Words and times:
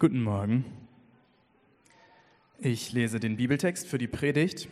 Guten 0.00 0.22
Morgen. 0.22 0.64
Ich 2.58 2.90
lese 2.94 3.20
den 3.20 3.36
Bibeltext 3.36 3.86
für 3.86 3.98
die 3.98 4.06
Predigt 4.06 4.66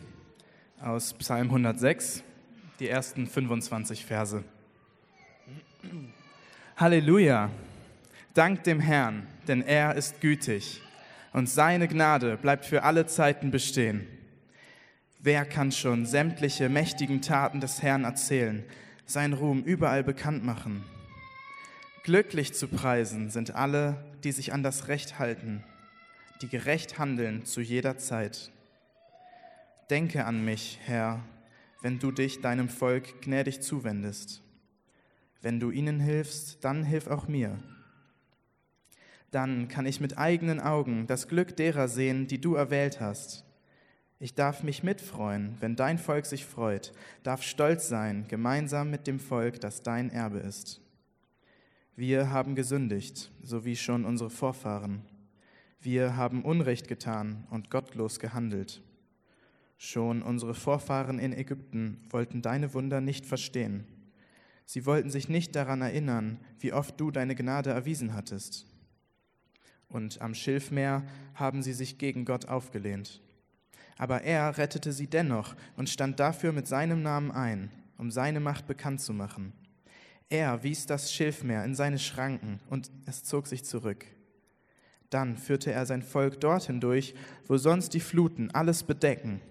aus 0.81 1.13
Psalm 1.13 1.49
106, 1.49 2.23
die 2.79 2.89
ersten 2.89 3.27
25 3.27 4.07
Verse. 4.07 4.43
Halleluja! 6.77 7.51
Dank 8.33 8.63
dem 8.63 8.79
Herrn, 8.79 9.27
denn 9.47 9.61
er 9.61 9.93
ist 9.93 10.19
gütig 10.19 10.81
und 11.31 11.47
seine 11.47 11.87
Gnade 11.87 12.35
bleibt 12.35 12.65
für 12.65 12.81
alle 12.81 13.05
Zeiten 13.05 13.51
bestehen. 13.51 14.07
Wer 15.19 15.45
kann 15.45 15.71
schon 15.71 16.07
sämtliche 16.07 16.69
mächtigen 16.69 17.21
Taten 17.21 17.61
des 17.61 17.83
Herrn 17.83 18.03
erzählen, 18.03 18.63
sein 19.05 19.33
Ruhm 19.33 19.61
überall 19.61 20.03
bekannt 20.03 20.43
machen? 20.43 20.83
Glücklich 22.03 22.53
zu 22.53 22.67
preisen 22.69 23.29
sind 23.29 23.55
alle, 23.55 23.97
die 24.23 24.31
sich 24.31 24.53
an 24.53 24.63
das 24.63 24.87
Recht 24.87 25.19
halten, 25.19 25.63
die 26.41 26.47
gerecht 26.47 26.97
handeln 26.97 27.45
zu 27.45 27.59
jeder 27.59 27.97
Zeit. 27.97 28.51
Denke 29.89 30.25
an 30.25 30.45
mich, 30.45 30.79
Herr, 30.85 31.21
wenn 31.81 31.99
du 31.99 32.11
dich 32.11 32.41
deinem 32.41 32.69
Volk 32.69 33.21
gnädig 33.21 33.61
zuwendest. 33.61 34.41
Wenn 35.41 35.59
du 35.59 35.71
ihnen 35.71 35.99
hilfst, 35.99 36.63
dann 36.63 36.83
hilf 36.83 37.07
auch 37.07 37.27
mir. 37.27 37.57
Dann 39.31 39.67
kann 39.67 39.85
ich 39.85 39.99
mit 39.99 40.17
eigenen 40.17 40.59
Augen 40.59 41.05
das 41.05 41.27
Glück 41.27 41.55
derer 41.57 41.87
sehen, 41.87 42.27
die 42.27 42.39
du 42.39 42.55
erwählt 42.55 43.01
hast. 43.01 43.45
Ich 44.19 44.35
darf 44.35 44.63
mich 44.63 44.83
mitfreuen, 44.83 45.57
wenn 45.59 45.75
dein 45.75 45.97
Volk 45.97 46.25
sich 46.25 46.45
freut, 46.45 46.93
darf 47.23 47.43
stolz 47.43 47.87
sein, 47.89 48.25
gemeinsam 48.27 48.89
mit 48.89 49.05
dem 49.05 49.19
Volk, 49.19 49.59
das 49.59 49.83
dein 49.83 50.09
Erbe 50.09 50.39
ist. 50.39 50.81
Wir 51.99 52.31
haben 52.31 52.55
gesündigt, 52.55 53.29
so 53.43 53.65
wie 53.65 53.75
schon 53.75 54.05
unsere 54.05 54.29
Vorfahren. 54.29 55.01
Wir 55.81 56.15
haben 56.15 56.45
Unrecht 56.45 56.87
getan 56.87 57.45
und 57.49 57.69
gottlos 57.69 58.21
gehandelt. 58.21 58.81
Schon 59.77 60.21
unsere 60.21 60.53
Vorfahren 60.53 61.19
in 61.19 61.33
Ägypten 61.33 61.99
wollten 62.09 62.41
deine 62.41 62.73
Wunder 62.73 63.01
nicht 63.01 63.25
verstehen. 63.25 63.85
Sie 64.65 64.85
wollten 64.85 65.09
sich 65.09 65.27
nicht 65.27 65.57
daran 65.57 65.81
erinnern, 65.81 66.39
wie 66.59 66.71
oft 66.71 66.97
du 66.97 67.11
deine 67.11 67.35
Gnade 67.35 67.71
erwiesen 67.71 68.13
hattest. 68.13 68.65
Und 69.89 70.21
am 70.21 70.33
Schilfmeer 70.35 71.03
haben 71.35 71.61
sie 71.63 71.73
sich 71.73 71.97
gegen 71.97 72.23
Gott 72.23 72.45
aufgelehnt. 72.45 73.21
Aber 73.97 74.21
er 74.21 74.57
rettete 74.57 74.93
sie 74.93 75.07
dennoch 75.07 75.53
und 75.75 75.89
stand 75.89 76.21
dafür 76.21 76.53
mit 76.53 76.65
seinem 76.65 77.01
Namen 77.01 77.31
ein, 77.31 77.69
um 77.97 78.09
seine 78.09 78.39
Macht 78.39 78.67
bekannt 78.67 79.01
zu 79.01 79.13
machen. 79.13 79.51
Er 80.29 80.61
wies 80.61 80.85
das 80.85 81.11
Schilfmeer 81.11 81.65
in 81.65 81.73
seine 81.73 81.97
Schranken 81.97 82.59
und 82.69 82.91
es 83.07 83.23
zog 83.23 83.47
sich 83.47 83.65
zurück. 83.65 84.05
Dann 85.09 85.37
führte 85.37 85.71
er 85.71 85.87
sein 85.87 86.03
Volk 86.03 86.39
dorthin 86.39 86.79
durch, 86.79 87.15
wo 87.47 87.57
sonst 87.57 87.95
die 87.95 87.99
Fluten 87.99 88.51
alles 88.51 88.83
bedecken. 88.83 89.41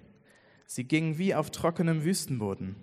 Sie 0.66 0.84
gingen 0.84 1.18
wie 1.18 1.34
auf 1.34 1.50
trockenem 1.50 2.04
Wüstenboden. 2.04 2.76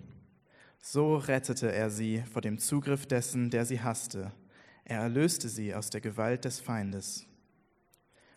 So 0.78 1.16
rettete 1.16 1.72
er 1.72 1.88
sie 1.88 2.22
vor 2.30 2.42
dem 2.42 2.58
Zugriff 2.58 3.06
dessen, 3.06 3.48
der 3.48 3.64
sie 3.64 3.80
hasste. 3.80 4.32
Er 4.84 5.00
erlöste 5.00 5.48
sie 5.48 5.74
aus 5.74 5.88
der 5.88 6.02
Gewalt 6.02 6.44
des 6.44 6.60
Feindes. 6.60 7.26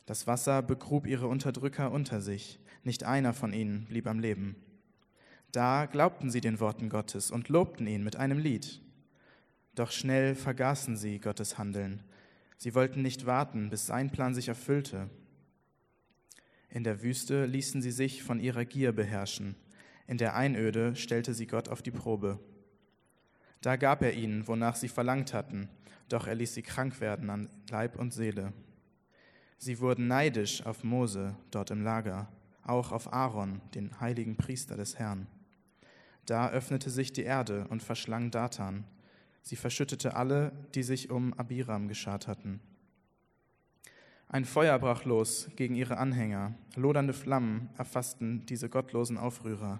Das 0.05 0.25
Wasser 0.25 0.61
begrub 0.61 1.05
ihre 1.05 1.27
Unterdrücker 1.27 1.91
unter 1.91 2.21
sich, 2.21 2.59
nicht 2.83 3.03
einer 3.03 3.33
von 3.33 3.53
ihnen 3.53 3.85
blieb 3.85 4.07
am 4.07 4.19
Leben. 4.19 4.55
Da 5.52 5.85
glaubten 5.85 6.31
sie 6.31 6.41
den 6.41 6.59
Worten 6.59 6.89
Gottes 6.89 7.30
und 7.30 7.49
lobten 7.49 7.85
ihn 7.87 8.03
mit 8.03 8.15
einem 8.15 8.39
Lied. 8.39 8.81
Doch 9.80 9.91
schnell 9.91 10.35
vergaßen 10.35 10.97
sie 10.97 11.19
Gottes 11.19 11.58
Handeln. 11.58 12.03
Sie 12.58 12.75
wollten 12.75 13.02
nicht 13.02 13.25
warten, 13.25 13.69
bis 13.69 13.86
sein 13.86 14.09
Plan 14.09 14.36
sich 14.36 14.49
erfüllte. 14.49 15.09
In 16.69 16.83
der 16.83 17.02
Wüste 17.02 17.45
ließen 17.45 17.81
sie 17.81 17.91
sich 17.91 18.21
von 18.21 18.41
ihrer 18.41 18.66
Gier 18.66 18.91
beherrschen. 18.91 19.55
In 20.05 20.17
der 20.17 20.36
Einöde 20.36 20.97
stellte 20.97 21.33
sie 21.33 21.47
Gott 21.47 21.69
auf 21.69 21.81
die 21.81 21.91
Probe. 21.91 22.42
Da 23.61 23.77
gab 23.77 24.02
er 24.02 24.15
ihnen, 24.15 24.49
wonach 24.49 24.76
sie 24.76 24.89
verlangt 24.89 25.33
hatten, 25.33 25.70
doch 26.09 26.27
er 26.27 26.36
ließ 26.36 26.55
sie 26.55 26.61
krank 26.61 26.99
werden 26.99 27.30
an 27.30 27.49
Leib 27.70 27.98
und 27.98 28.14
Seele. 28.14 28.52
Sie 29.59 29.80
wurden 29.80 30.08
neidisch 30.08 30.65
auf 30.65 30.83
Mose 30.83 31.37
dort 31.52 31.71
im 31.71 31.83
Lager, 31.83 32.27
auch 32.64 32.92
auf 32.92 33.14
Aaron, 33.14 33.61
den 33.76 33.98
heiligen 34.02 34.36
Priester 34.36 34.76
des 34.76 34.99
Herrn. 34.99 35.27
Da 36.26 36.49
öffnete 36.49 36.89
sich 36.89 37.14
die 37.14 37.23
Erde 37.23 37.65
und 37.70 37.82
verschlang 37.82 38.30
Datan, 38.30 38.83
Sie 39.42 39.55
verschüttete 39.55 40.16
alle, 40.16 40.52
die 40.76 40.83
sich 40.83 41.10
um 41.10 41.33
Abiram 41.33 41.88
geschart 41.88 42.27
hatten. 42.27 42.60
Ein 44.27 44.45
Feuer 44.45 44.77
brach 44.77 45.05
los 45.05 45.50
gegen 45.55 45.73
ihre 45.73 45.98
Anhänger. 45.98 46.54
Lodernde 46.76 47.14
Flammen 47.14 47.70
erfassten 47.77 48.45
diese 48.45 48.70
gottlosen 48.70 49.17
Aufrührer. 49.17 49.80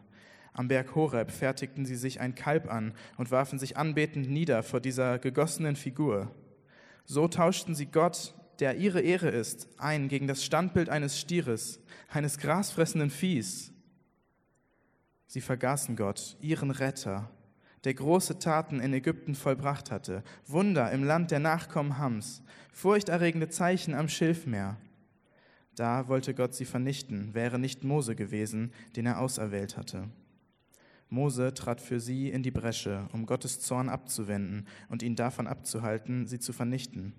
Am 0.54 0.68
Berg 0.68 0.96
Horeb 0.96 1.30
fertigten 1.30 1.86
sie 1.86 1.96
sich 1.96 2.20
ein 2.20 2.34
Kalb 2.34 2.72
an 2.72 2.94
und 3.18 3.30
warfen 3.30 3.60
sich 3.60 3.78
anbetend 3.78 4.30
nieder 4.30 4.64
vor 4.64 4.80
dieser 4.80 5.20
gegossenen 5.20 5.76
Figur. 5.76 6.34
So 7.06 7.28
tauschten 7.28 7.76
sie 7.76 7.86
Gott, 7.86 8.34
der 8.60 8.78
ihre 8.78 9.02
Ehre 9.02 9.30
ist, 9.30 9.68
ein 9.78 10.10
gegen 10.10 10.28
das 10.28 10.44
Standbild 10.44 10.90
eines 10.90 11.20
Stieres, 11.20 11.80
eines 12.10 12.40
grasfressenden 12.40 13.10
Viehs. 13.10 13.72
Sie 15.28 15.42
vergaßen 15.42 15.96
Gott, 15.96 16.38
ihren 16.42 16.72
Retter, 16.72 17.30
der 17.84 17.94
große 17.94 18.40
Taten 18.40 18.80
in 18.80 18.94
Ägypten 18.94 19.36
vollbracht 19.36 19.92
hatte, 19.92 20.24
Wunder 20.46 20.92
im 20.92 21.04
Land 21.04 21.32
der 21.32 21.40
Nachkommen 21.40 21.98
Hams, 21.98 22.44
furchterregende 22.72 23.50
Zeichen 23.50 23.94
am 23.94 24.10
Schilfmeer. 24.10 24.78
Da 25.76 26.08
wollte 26.08 26.34
Gott 26.34 26.54
sie 26.54 26.66
vernichten, 26.66 27.34
wäre 27.34 27.58
nicht 27.58 27.84
Mose 27.84 28.16
gewesen, 28.16 28.74
den 28.96 29.06
er 29.06 29.20
auserwählt 29.20 29.78
hatte. 29.78 30.10
Mose 31.10 31.54
trat 31.54 31.82
für 31.82 32.00
sie 32.00 32.30
in 32.30 32.44
die 32.44 32.52
Bresche, 32.52 33.08
um 33.14 33.26
Gottes 33.26 33.62
Zorn 33.62 33.90
abzuwenden 33.90 34.68
und 34.90 35.02
ihn 35.02 35.16
davon 35.16 35.48
abzuhalten, 35.48 36.28
sie 36.28 36.40
zu 36.40 36.54
vernichten. 36.54 37.14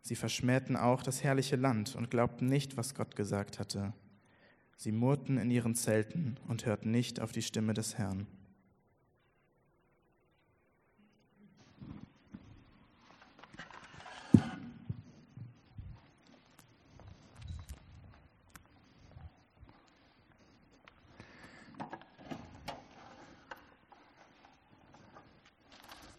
Sie 0.00 0.16
verschmähten 0.16 0.76
auch 0.76 1.02
das 1.02 1.22
herrliche 1.22 1.56
Land 1.56 1.94
und 1.94 2.10
glaubten 2.10 2.46
nicht, 2.46 2.76
was 2.76 2.94
Gott 2.94 3.14
gesagt 3.14 3.58
hatte. 3.58 3.92
Sie 4.76 4.92
murrten 4.92 5.38
in 5.38 5.50
ihren 5.50 5.74
Zelten 5.74 6.38
und 6.48 6.66
hörten 6.66 6.90
nicht 6.90 7.20
auf 7.20 7.32
die 7.32 7.42
Stimme 7.42 7.74
des 7.74 7.98
Herrn. 7.98 8.26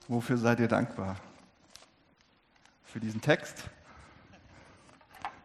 Wofür 0.07 0.37
seid 0.37 0.61
ihr 0.61 0.69
dankbar? 0.69 1.17
Für 2.85 3.01
diesen 3.01 3.19
Text? 3.19 3.69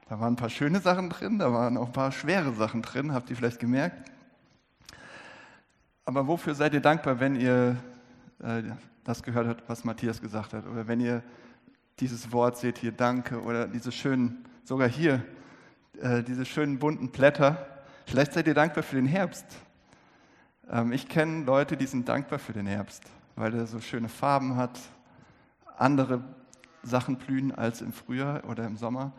Da 0.08 0.20
waren 0.20 0.34
ein 0.34 0.36
paar 0.36 0.50
schöne 0.50 0.78
Sachen 0.78 1.10
drin, 1.10 1.40
da 1.40 1.52
waren 1.52 1.76
auch 1.76 1.86
ein 1.86 1.92
paar 1.92 2.12
schwere 2.12 2.52
Sachen 2.52 2.80
drin, 2.80 3.12
habt 3.12 3.28
ihr 3.30 3.36
vielleicht 3.36 3.58
gemerkt. 3.58 4.12
Aber 6.04 6.28
wofür 6.28 6.54
seid 6.54 6.74
ihr 6.74 6.80
dankbar, 6.80 7.18
wenn 7.18 7.34
ihr 7.34 7.76
äh, 8.40 8.62
das 9.02 9.24
gehört 9.24 9.48
habt, 9.48 9.68
was 9.68 9.82
Matthias 9.82 10.20
gesagt 10.20 10.52
hat? 10.52 10.64
Oder 10.66 10.86
wenn 10.86 11.00
ihr 11.00 11.24
dieses 11.98 12.30
Wort 12.30 12.56
seht 12.56 12.78
hier, 12.78 12.92
Danke, 12.92 13.42
oder 13.42 13.66
diese 13.66 13.90
schönen, 13.90 14.44
sogar 14.62 14.88
hier, 14.88 15.24
äh, 16.00 16.22
diese 16.22 16.44
schönen 16.44 16.78
bunten 16.78 17.10
Blätter. 17.10 17.66
Vielleicht 18.06 18.32
seid 18.32 18.46
ihr 18.46 18.54
dankbar 18.54 18.84
für 18.84 18.96
den 18.96 19.06
Herbst. 19.06 19.46
Ähm, 20.70 20.92
ich 20.92 21.08
kenne 21.08 21.44
Leute, 21.44 21.76
die 21.76 21.86
sind 21.86 22.08
dankbar 22.08 22.38
für 22.38 22.52
den 22.52 22.66
Herbst 22.66 23.10
weil 23.36 23.54
er 23.54 23.66
so 23.66 23.80
schöne 23.80 24.08
Farben 24.08 24.56
hat, 24.56 24.78
andere 25.76 26.22
Sachen 26.82 27.16
blühen 27.16 27.52
als 27.52 27.80
im 27.80 27.92
Frühjahr 27.92 28.44
oder 28.48 28.66
im 28.66 28.76
Sommer. 28.76 29.12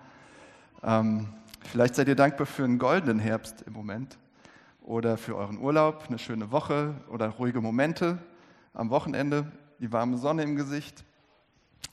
Ähm, 0.83 1.27
vielleicht 1.61 1.95
seid 1.95 2.07
ihr 2.07 2.15
dankbar 2.15 2.45
für 2.45 2.63
einen 2.63 2.77
goldenen 2.77 3.19
Herbst 3.19 3.61
im 3.63 3.73
Moment 3.73 4.17
oder 4.81 5.17
für 5.17 5.35
euren 5.35 5.57
Urlaub, 5.57 6.05
eine 6.07 6.19
schöne 6.19 6.51
Woche 6.51 6.93
oder 7.09 7.29
ruhige 7.29 7.61
Momente 7.61 8.17
am 8.73 8.89
Wochenende, 8.89 9.51
die 9.79 9.91
warme 9.91 10.17
Sonne 10.17 10.43
im 10.43 10.55
Gesicht 10.55 11.05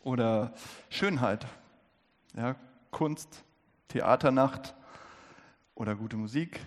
oder 0.03 0.53
Schönheit, 0.89 1.47
ja, 2.35 2.57
Kunst, 2.91 3.45
Theaternacht 3.89 4.75
oder 5.75 5.95
gute 5.95 6.17
Musik, 6.17 6.61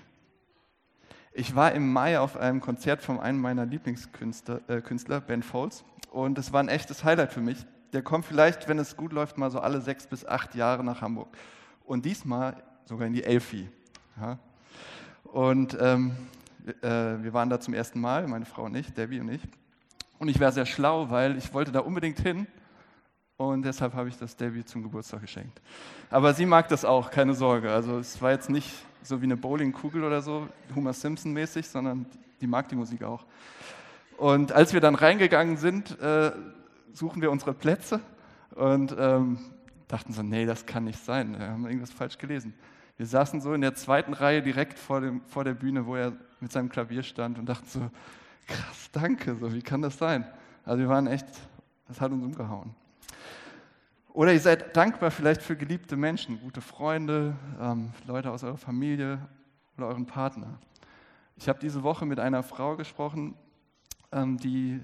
ich 1.34 1.56
war 1.56 1.72
im 1.72 1.92
Mai 1.92 2.20
auf 2.20 2.38
einem 2.38 2.62
Konzert 2.62 3.02
von 3.02 3.20
einem 3.20 3.40
meiner 3.40 3.66
Lieblingskünstler, 3.66 4.62
äh, 4.68 4.82
Künstler, 4.82 5.20
Ben 5.20 5.44
Folds, 5.44 5.84
und 6.12 6.38
es 6.38 6.54
war 6.54 6.62
ein 6.62 6.70
echtes 6.70 7.04
Highlight 7.04 7.34
für 7.34 7.42
mich. 7.42 7.66
Der 7.92 8.04
kommt 8.04 8.26
vielleicht, 8.26 8.68
wenn 8.68 8.78
es 8.78 8.96
gut 8.96 9.14
läuft, 9.14 9.38
mal 9.38 9.50
so 9.50 9.60
alle 9.60 9.82
sechs 9.82 10.06
bis 10.06 10.26
acht 10.26 10.54
Jahre 10.56 10.84
nach 10.84 11.02
Hamburg. 11.02 11.36
Und 11.86 12.06
diesmal 12.06 12.62
sogar 12.86 13.08
in 13.08 13.14
die 13.14 13.24
Elfi. 13.24 13.68
Ja. 14.20 14.38
Und 15.24 15.76
ähm, 15.80 16.12
äh, 16.82 16.88
wir 16.88 17.34
waren 17.34 17.50
da 17.50 17.60
zum 17.60 17.74
ersten 17.74 18.00
Mal, 18.00 18.28
meine 18.28 18.46
Frau 18.46 18.64
und 18.64 18.76
ich, 18.76 18.94
Debbie 18.94 19.20
und 19.20 19.30
ich. 19.30 19.42
Und 20.20 20.28
ich 20.28 20.40
war 20.40 20.52
sehr 20.52 20.66
schlau, 20.66 21.10
weil 21.10 21.38
ich 21.38 21.54
wollte 21.54 21.72
da 21.72 21.80
unbedingt 21.80 22.20
hin, 22.20 22.48
Und 23.38 23.64
deshalb 23.64 23.94
habe 23.96 24.10
ich 24.10 24.18
das 24.18 24.36
Debbie 24.36 24.64
zum 24.64 24.84
Geburtstag 24.84 25.22
geschenkt. 25.22 25.60
Aber 26.10 26.34
sie 26.34 26.46
mag 26.46 26.68
das 26.68 26.86
auch, 26.86 27.10
keine 27.10 27.34
Sorge. 27.34 27.72
Also 27.72 27.98
es 27.98 28.22
war 28.22 28.32
jetzt 28.32 28.50
nicht 28.50 28.72
so 29.04 29.22
wie 29.22 29.26
eine 29.26 29.38
Bowlingkugel 29.38 30.04
oder 30.04 30.22
so, 30.22 30.48
Homer 30.76 30.94
Simpson 30.94 31.34
mäßig, 31.34 31.68
sondern 31.68 32.06
die 32.42 32.48
mag 32.48 32.70
die 32.70 32.76
Musik 32.76 33.04
auch. 33.04 33.26
Und 34.18 34.52
als 34.52 34.74
wir 34.74 34.82
dann 34.82 34.96
reingegangen 34.96 35.58
sind, 35.58 36.00
äh, 36.00 36.32
suchen 36.94 37.22
wir 37.22 37.32
unsere 37.32 37.54
Plätze 37.54 38.00
und 38.56 38.96
ähm, 38.98 39.40
dachten 39.88 40.14
so, 40.14 40.24
nee, 40.24 40.46
das 40.46 40.66
kann 40.66 40.86
nicht 40.86 41.04
sein. 41.04 41.38
Wir 41.38 41.50
haben 41.50 41.66
irgendwas 41.66 41.92
falsch 41.92 42.18
gelesen. 42.18 42.54
Wir 42.98 43.06
saßen 43.06 43.42
so 43.42 43.54
in 43.54 43.62
der 43.62 43.74
zweiten 43.74 44.14
Reihe 44.14 44.42
direkt 44.42 44.78
vor, 44.78 45.02
dem, 45.02 45.22
vor 45.26 45.44
der 45.44 45.54
Bühne, 45.54 45.86
wo 45.86 45.96
er 45.96 46.14
mit 46.40 46.52
seinem 46.52 46.70
Klavier 46.70 47.04
stand 47.04 47.40
und 47.40 47.48
dachten 47.48 47.68
so, 47.68 47.90
krass, 48.48 48.90
danke, 48.92 49.36
so, 49.36 49.54
wie 49.54 49.62
kann 49.62 49.82
das 49.82 49.98
sein? 49.98 50.26
Also 50.64 50.80
wir 50.80 50.90
waren 50.90 51.08
echt, 51.08 51.26
das 51.88 52.00
hat 52.00 52.12
uns 52.12 52.24
umgehauen. 52.24 52.76
Oder 54.14 54.32
ihr 54.32 54.40
seid 54.40 54.78
dankbar 54.78 55.10
vielleicht 55.10 55.42
für 55.42 55.56
geliebte 55.56 55.98
Menschen, 55.98 56.40
gute 56.40 56.62
Freunde, 56.62 57.36
ähm, 57.60 57.92
Leute 58.06 58.30
aus 58.30 58.44
eurer 58.44 58.58
Familie 58.58 59.20
oder 59.76 59.88
euren 59.88 60.06
Partner. 60.06 60.60
Ich 61.36 61.50
habe 61.50 61.58
diese 61.58 61.82
Woche 61.82 62.06
mit 62.06 62.20
einer 62.20 62.44
Frau 62.44 62.76
gesprochen, 62.78 63.34
ähm, 64.12 64.38
die 64.38 64.80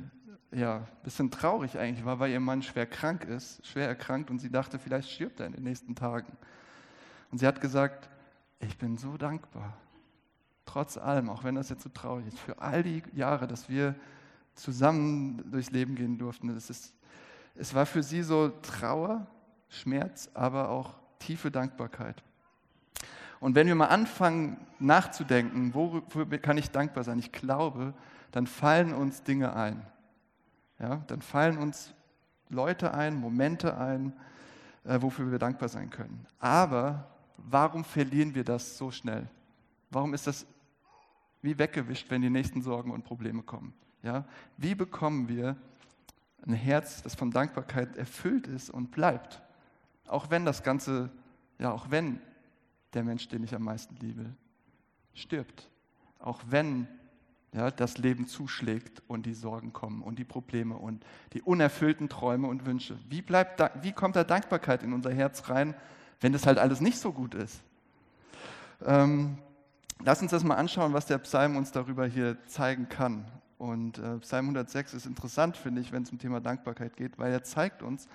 ja 0.52 0.78
ein 0.78 0.88
bisschen 1.04 1.30
traurig 1.30 1.78
eigentlich 1.78 2.04
war, 2.06 2.20
weil 2.20 2.32
ihr 2.32 2.40
Mann 2.40 2.64
schwer 2.64 2.88
krank 2.88 3.24
ist, 3.24 3.64
schwer 3.68 3.88
erkrankt 3.88 4.32
und 4.32 4.40
sie 4.40 4.50
dachte, 4.50 4.80
vielleicht 4.80 5.12
stirbt 5.12 5.40
er 5.40 5.46
in 5.46 5.54
den 5.54 5.64
nächsten 5.64 5.94
Tagen. 5.94 6.36
Und 7.32 7.38
sie 7.38 7.46
hat 7.46 7.62
gesagt, 7.62 8.10
ich 8.60 8.80
bin 8.80 8.98
so 8.98 9.16
dankbar, 9.16 9.78
trotz 10.66 10.98
allem, 10.98 11.30
auch 11.30 11.44
wenn 11.44 11.54
das 11.54 11.70
jetzt 11.70 11.84
so 11.84 11.90
traurig 11.90 12.26
ist, 12.26 12.40
für 12.40 12.60
all 12.60 12.82
die 12.82 13.04
Jahre, 13.14 13.46
dass 13.46 13.70
wir 13.70 13.94
zusammen 14.56 15.52
durchs 15.52 15.70
Leben 15.70 15.94
gehen 15.94 16.18
durften. 16.18 16.50
Es, 16.50 16.72
ist, 16.72 16.96
es 17.60 17.74
war 17.74 17.86
für 17.86 18.02
sie 18.02 18.24
so 18.24 18.50
Trauer, 18.62 19.28
Schmerz, 19.68 20.30
aber 20.34 20.70
auch 20.70 20.96
tiefe 21.20 21.52
Dankbarkeit. 21.52 22.24
Und 23.42 23.56
wenn 23.56 23.68
wir 23.68 23.76
mal 23.76 23.88
anfangen 23.88 24.58
nachzudenken, 24.80 25.74
wofür 25.74 26.26
kann 26.40 26.58
ich 26.58 26.72
dankbar 26.72 27.04
sein? 27.04 27.20
Ich 27.20 27.32
glaube, 27.32 27.94
dann 28.32 28.48
fallen 28.48 28.94
uns 28.94 29.24
Dinge 29.24 29.56
ein. 29.56 29.86
Ja, 30.80 31.04
dann 31.08 31.22
fallen 31.22 31.58
uns 31.58 31.94
Leute 32.48 32.94
ein, 32.94 33.16
Momente 33.16 33.78
ein, 33.78 34.14
äh, 34.86 35.02
wofür 35.02 35.30
wir 35.30 35.40
dankbar 35.40 35.68
sein 35.68 35.90
können. 35.90 36.26
Aber 36.40 37.08
warum 37.38 37.84
verlieren 37.84 38.34
wir 38.36 38.46
das 38.46 38.78
so 38.78 38.90
schnell? 38.90 39.30
Warum 39.90 40.14
ist 40.14 40.28
das 40.28 40.46
wie 41.42 41.58
weggewischt, 41.58 42.10
wenn 42.10 42.22
die 42.22 42.30
nächsten 42.30 42.62
Sorgen 42.62 42.92
und 42.92 43.04
Probleme 43.04 43.44
kommen? 43.44 43.74
Ja? 44.02 44.24
Wie 44.58 44.76
bekommen 44.76 45.28
wir 45.28 45.58
ein 46.46 46.54
Herz, 46.54 47.04
das 47.04 47.16
von 47.16 47.32
Dankbarkeit 47.32 47.98
erfüllt 47.98 48.48
ist 48.48 48.70
und 48.70 48.92
bleibt? 48.92 49.42
Auch 50.08 50.30
wenn 50.30 50.46
das 50.46 50.64
Ganze, 50.64 51.10
ja, 51.60 51.72
auch 51.72 51.92
wenn 51.92 52.20
der 52.94 53.04
Mensch, 53.04 53.28
den 53.28 53.44
ich 53.44 53.54
am 53.54 53.64
meisten 53.64 53.96
liebe, 53.98 54.26
stirbt. 55.14 55.70
Auch 56.20 56.42
wenn 56.50 56.88
ja, 57.54 57.72
das 57.72 57.98
Leben 57.98 58.28
zuschlägt 58.28 59.02
und 59.08 59.26
die 59.26 59.34
Sorgen 59.34 59.74
kommen 59.74 60.02
und 60.02 60.20
die 60.20 60.24
Probleme 60.24 60.76
und 60.76 61.04
die 61.34 61.42
unerfüllten 61.42 62.10
Träume 62.10 62.48
und 62.48 62.66
Wünsche. 62.66 63.00
Wie, 63.10 63.22
bleibt, 63.22 63.62
wie 63.84 63.92
kommt 63.92 64.16
da 64.16 64.24
Dankbarkeit 64.24 64.84
in 64.84 64.94
unser 64.94 65.12
Herz 65.12 65.50
rein, 65.50 65.76
wenn 66.22 66.34
das 66.34 66.46
halt 66.46 66.60
alles 66.60 66.82
nicht 66.82 67.00
so 67.00 67.12
gut 67.12 67.34
ist? 67.34 67.62
Ähm, 68.86 69.38
lass 70.04 70.22
uns 70.22 70.32
das 70.32 70.44
mal 70.44 70.56
anschauen, 70.56 70.94
was 70.94 71.06
der 71.06 71.18
Psalm 71.20 71.56
uns 71.56 71.72
darüber 71.72 72.06
hier 72.06 72.38
zeigen 72.46 72.88
kann. 72.88 73.26
Und 73.60 74.00
äh, 74.00 74.18
Psalm 74.20 74.46
106 74.46 74.94
ist 74.94 75.06
interessant, 75.06 75.58
finde 75.58 75.82
ich, 75.82 75.92
wenn 75.92 76.04
es 76.04 76.12
um 76.12 76.18
Thema 76.18 76.40
Dankbarkeit 76.40 76.96
geht, 76.96 77.20
weil 77.20 77.34
er 77.34 77.44
zeigt 77.44 77.84
uns 77.84 78.08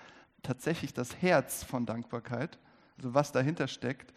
tatsächlich 0.42 0.94
das 0.94 1.20
Herz 1.20 1.62
von 1.62 1.84
Dankbarkeit, 1.84 2.58
also 2.96 3.12
was 3.12 3.30
dahinter 3.30 3.68
steckt, 3.68 4.14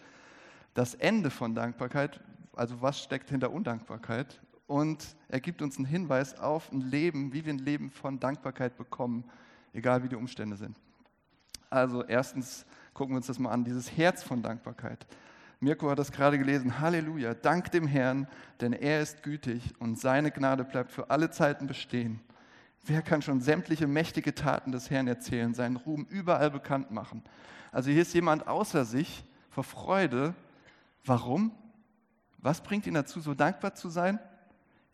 das 0.73 0.93
Ende 0.93 1.29
von 1.29 1.53
Dankbarkeit, 1.53 2.21
also 2.53 2.81
was 2.81 3.03
steckt 3.03 3.29
hinter 3.29 3.51
Undankbarkeit 3.51 4.41
und 4.67 5.17
er 5.27 5.41
gibt 5.41 5.61
uns 5.61 5.75
einen 5.75 5.85
Hinweis 5.85 6.39
auf 6.39 6.71
ein 6.71 6.79
Leben, 6.79 7.33
wie 7.33 7.45
wir 7.45 7.53
ein 7.53 7.59
Leben 7.59 7.89
von 7.89 8.21
Dankbarkeit 8.21 8.77
bekommen, 8.77 9.25
egal 9.73 10.03
wie 10.03 10.09
die 10.09 10.15
Umstände 10.15 10.55
sind. 10.55 10.77
Also 11.69 12.05
erstens 12.05 12.65
gucken 12.93 13.15
wir 13.15 13.17
uns 13.17 13.27
das 13.27 13.37
mal 13.37 13.51
an, 13.51 13.65
dieses 13.65 13.91
Herz 13.91 14.23
von 14.23 14.41
Dankbarkeit. 14.41 15.05
Mirko 15.59 15.89
hat 15.89 15.99
das 15.99 16.11
gerade 16.11 16.37
gelesen. 16.37 16.79
Halleluja, 16.79 17.33
dank 17.33 17.71
dem 17.71 17.87
Herrn, 17.87 18.27
denn 18.61 18.73
er 18.73 19.01
ist 19.01 19.23
gütig 19.23 19.73
und 19.79 19.99
seine 19.99 20.31
Gnade 20.31 20.63
bleibt 20.63 20.91
für 20.91 21.09
alle 21.09 21.31
Zeiten 21.31 21.65
bestehen. 21.65 22.19
Wer 22.85 23.01
kann 23.01 23.21
schon 23.21 23.41
sämtliche 23.41 23.87
mächtige 23.87 24.35
Taten 24.35 24.71
des 24.71 24.89
Herrn 24.89 25.07
erzählen, 25.07 25.53
seinen 25.53 25.75
Ruhm 25.75 26.05
überall 26.09 26.51
bekannt 26.51 26.91
machen? 26.91 27.23
Also 27.71 27.89
hier 27.89 28.03
ist 28.03 28.13
jemand 28.13 28.47
außer 28.47 28.85
sich 28.85 29.25
vor 29.49 29.63
Freude. 29.63 30.35
Warum? 31.03 31.51
Was 32.37 32.61
bringt 32.61 32.85
ihn 32.87 32.93
dazu, 32.93 33.19
so 33.19 33.33
dankbar 33.33 33.73
zu 33.73 33.89
sein? 33.89 34.19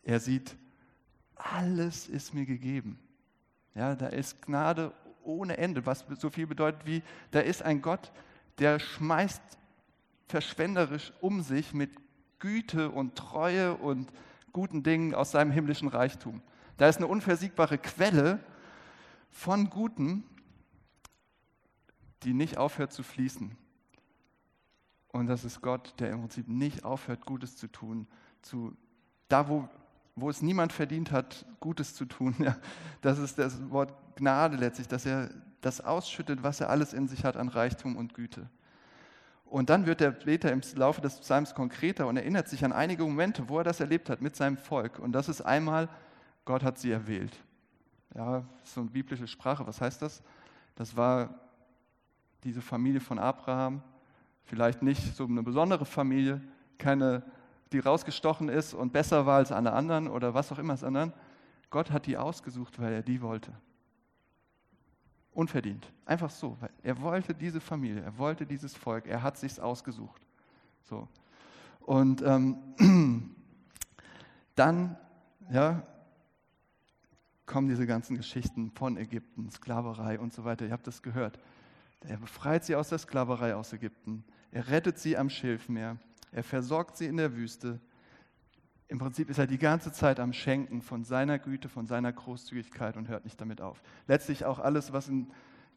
Er 0.02 0.18
sieht, 0.18 0.56
alles 1.36 2.08
ist 2.08 2.34
mir 2.34 2.46
gegeben. 2.46 2.98
Ja, 3.74 3.94
da 3.94 4.06
ist 4.06 4.40
Gnade 4.42 4.92
ohne 5.22 5.56
Ende, 5.56 5.84
was 5.84 6.04
so 6.18 6.30
viel 6.30 6.46
bedeutet 6.46 6.86
wie, 6.86 7.02
da 7.30 7.40
ist 7.40 7.62
ein 7.62 7.82
Gott, 7.82 8.12
der 8.58 8.78
schmeißt 8.78 9.42
verschwenderisch 10.26 11.12
um 11.20 11.42
sich 11.42 11.74
mit 11.74 11.90
Güte 12.38 12.90
und 12.90 13.16
Treue 13.16 13.74
und 13.76 14.12
guten 14.52 14.82
Dingen 14.82 15.14
aus 15.14 15.30
seinem 15.30 15.50
himmlischen 15.50 15.88
Reichtum. 15.88 16.42
Da 16.76 16.88
ist 16.88 16.98
eine 16.98 17.06
unversiegbare 17.06 17.78
Quelle 17.78 18.40
von 19.30 19.70
Guten, 19.70 20.24
die 22.22 22.34
nicht 22.34 22.58
aufhört 22.58 22.92
zu 22.92 23.02
fließen. 23.02 23.56
Und 25.08 25.26
das 25.26 25.44
ist 25.44 25.60
Gott, 25.60 25.94
der 25.98 26.10
im 26.10 26.20
Prinzip 26.20 26.48
nicht 26.48 26.84
aufhört, 26.84 27.24
Gutes 27.24 27.56
zu 27.56 27.68
tun, 27.68 28.06
zu, 28.42 28.76
da 29.28 29.48
wo 29.48 29.68
wo 30.16 30.30
es 30.30 30.42
niemand 30.42 30.72
verdient 30.72 31.10
hat, 31.10 31.44
Gutes 31.60 31.94
zu 31.94 32.04
tun. 32.04 32.34
Ja, 32.44 32.56
das 33.00 33.18
ist 33.18 33.38
das 33.38 33.70
Wort 33.70 33.92
Gnade 34.16 34.56
letztlich, 34.56 34.88
dass 34.88 35.06
er 35.06 35.30
das 35.60 35.80
ausschüttet, 35.80 36.42
was 36.42 36.60
er 36.60 36.70
alles 36.70 36.92
in 36.92 37.08
sich 37.08 37.24
hat 37.24 37.36
an 37.36 37.48
Reichtum 37.48 37.96
und 37.96 38.14
Güte. 38.14 38.48
Und 39.54 39.70
dann 39.70 39.86
wird 39.86 40.00
der 40.00 40.10
Beter 40.10 40.50
im 40.50 40.62
Laufe 40.74 41.00
des 41.00 41.20
Psalms 41.20 41.54
konkreter 41.54 42.08
und 42.08 42.16
erinnert 42.16 42.48
sich 42.48 42.64
an 42.64 42.72
einige 42.72 43.04
Momente, 43.04 43.48
wo 43.48 43.58
er 43.58 43.62
das 43.62 43.78
erlebt 43.78 44.10
hat 44.10 44.20
mit 44.20 44.34
seinem 44.34 44.56
Volk. 44.56 44.98
Und 44.98 45.12
das 45.12 45.28
ist 45.28 45.42
einmal, 45.42 45.88
Gott 46.44 46.64
hat 46.64 46.76
sie 46.76 46.90
erwählt. 46.90 47.38
Ja, 48.16 48.42
so 48.64 48.80
eine 48.80 48.90
biblische 48.90 49.28
Sprache. 49.28 49.64
Was 49.64 49.80
heißt 49.80 50.02
das? 50.02 50.24
Das 50.74 50.96
war 50.96 51.38
diese 52.42 52.62
Familie 52.62 53.00
von 53.00 53.20
Abraham. 53.20 53.80
Vielleicht 54.42 54.82
nicht 54.82 55.14
so 55.14 55.24
eine 55.24 55.44
besondere 55.44 55.84
Familie, 55.84 56.40
keine 56.76 57.22
die 57.70 57.78
rausgestochen 57.78 58.48
ist 58.48 58.74
und 58.74 58.92
besser 58.92 59.24
war 59.24 59.36
als 59.36 59.52
alle 59.52 59.72
anderen 59.72 60.08
oder 60.08 60.34
was 60.34 60.50
auch 60.50 60.58
immer, 60.58 60.76
sondern 60.76 61.12
Gott 61.70 61.92
hat 61.92 62.06
die 62.06 62.16
ausgesucht, 62.16 62.80
weil 62.80 62.92
er 62.92 63.02
die 63.02 63.22
wollte. 63.22 63.52
Unverdient. 65.34 65.92
Einfach 66.06 66.30
so. 66.30 66.56
Er 66.82 67.00
wollte 67.02 67.34
diese 67.34 67.60
Familie, 67.60 68.02
er 68.02 68.16
wollte 68.18 68.46
dieses 68.46 68.74
Volk, 68.74 69.06
er 69.06 69.22
hat 69.22 69.36
sich's 69.36 69.58
ausgesucht. 69.58 70.22
So. 70.84 71.08
Und 71.80 72.22
ähm, 72.22 72.56
dann, 74.54 74.96
ja, 75.50 75.82
kommen 77.46 77.68
diese 77.68 77.86
ganzen 77.86 78.16
Geschichten 78.16 78.70
von 78.70 78.96
Ägypten, 78.96 79.50
Sklaverei 79.50 80.18
und 80.18 80.32
so 80.32 80.44
weiter. 80.44 80.64
Ihr 80.64 80.72
habt 80.72 80.86
das 80.86 81.02
gehört. 81.02 81.38
Er 82.06 82.16
befreit 82.18 82.64
sie 82.64 82.76
aus 82.76 82.88
der 82.88 82.98
Sklaverei 82.98 83.54
aus 83.54 83.72
Ägypten. 83.72 84.24
Er 84.50 84.68
rettet 84.68 84.98
sie 84.98 85.16
am 85.16 85.30
Schilfmeer. 85.30 85.98
Er 86.32 86.44
versorgt 86.44 86.96
sie 86.96 87.06
in 87.06 87.16
der 87.16 87.34
Wüste. 87.34 87.80
Im 88.88 88.98
Prinzip 88.98 89.30
ist 89.30 89.38
er 89.38 89.46
die 89.46 89.58
ganze 89.58 89.92
Zeit 89.92 90.20
am 90.20 90.32
Schenken 90.32 90.82
von 90.82 91.04
seiner 91.04 91.38
Güte, 91.38 91.68
von 91.68 91.86
seiner 91.86 92.12
Großzügigkeit 92.12 92.96
und 92.96 93.08
hört 93.08 93.24
nicht 93.24 93.40
damit 93.40 93.60
auf. 93.60 93.82
Letztlich 94.06 94.44
auch 94.44 94.58
alles, 94.58 94.92
was 94.92 95.08
in, 95.08 95.30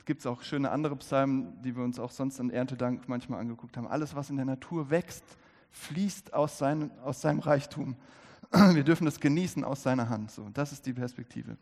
gibt 0.06 0.22
es 0.22 0.26
auch 0.26 0.42
schöne 0.42 0.72
andere 0.72 0.96
Psalmen, 0.98 1.62
die 1.62 1.76
wir 1.76 1.84
uns 1.84 2.00
auch 2.00 2.12
sonst 2.12 2.40
in 2.40 2.50
Erntedank 2.50 3.08
manchmal 3.08 3.40
angeguckt 3.40 3.78
haben. 3.78 3.88
Alles, 3.88 4.16
was 4.16 4.30
in 4.30 4.36
der 4.36 4.46
Natur 4.46 4.90
wächst, 4.90 5.24
fließt 5.72 6.34
aus, 6.34 6.58
seinem, 6.58 6.92
aus 7.04 7.22
seinem 7.22 7.40
Reichtum. 7.40 7.96
Wir 8.52 8.84
dürfen 8.84 9.08
es 9.08 9.20
genießen 9.20 9.64
aus 9.64 9.84
seiner 9.84 10.10
Hand. 10.10 10.32
So, 10.32 10.50
das 10.54 10.72
ist 10.72 10.86
die 10.86 10.94
Perspektive. 10.94 11.58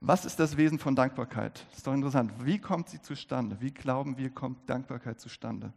Was 0.00 0.24
ist 0.24 0.40
das 0.40 0.56
Wesen 0.56 0.78
von 0.78 0.96
Dankbarkeit? 0.96 1.64
Das 1.68 1.78
ist 1.78 1.86
doch 1.86 1.94
interessant. 1.94 2.32
Wie 2.44 2.58
kommt 2.58 2.88
sie 2.88 3.00
zustande? 3.00 3.56
Wie 3.60 3.70
glauben 3.70 4.18
wir, 4.18 4.30
kommt 4.30 4.68
Dankbarkeit 4.68 5.20
zustande? 5.20 5.72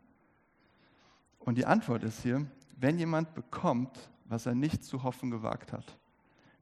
Und 1.38 1.60
die 1.60 1.66
Antwort 1.66 2.04
ist 2.04 2.24
hier, 2.24 2.48
wenn 2.78 2.98
jemand 3.00 3.34
bekommt, 3.34 4.10
was 4.26 4.46
er 4.46 4.56
nicht 4.56 4.84
zu 4.84 5.04
hoffen 5.04 5.32
gewagt 5.32 5.72
hat, 5.72 5.98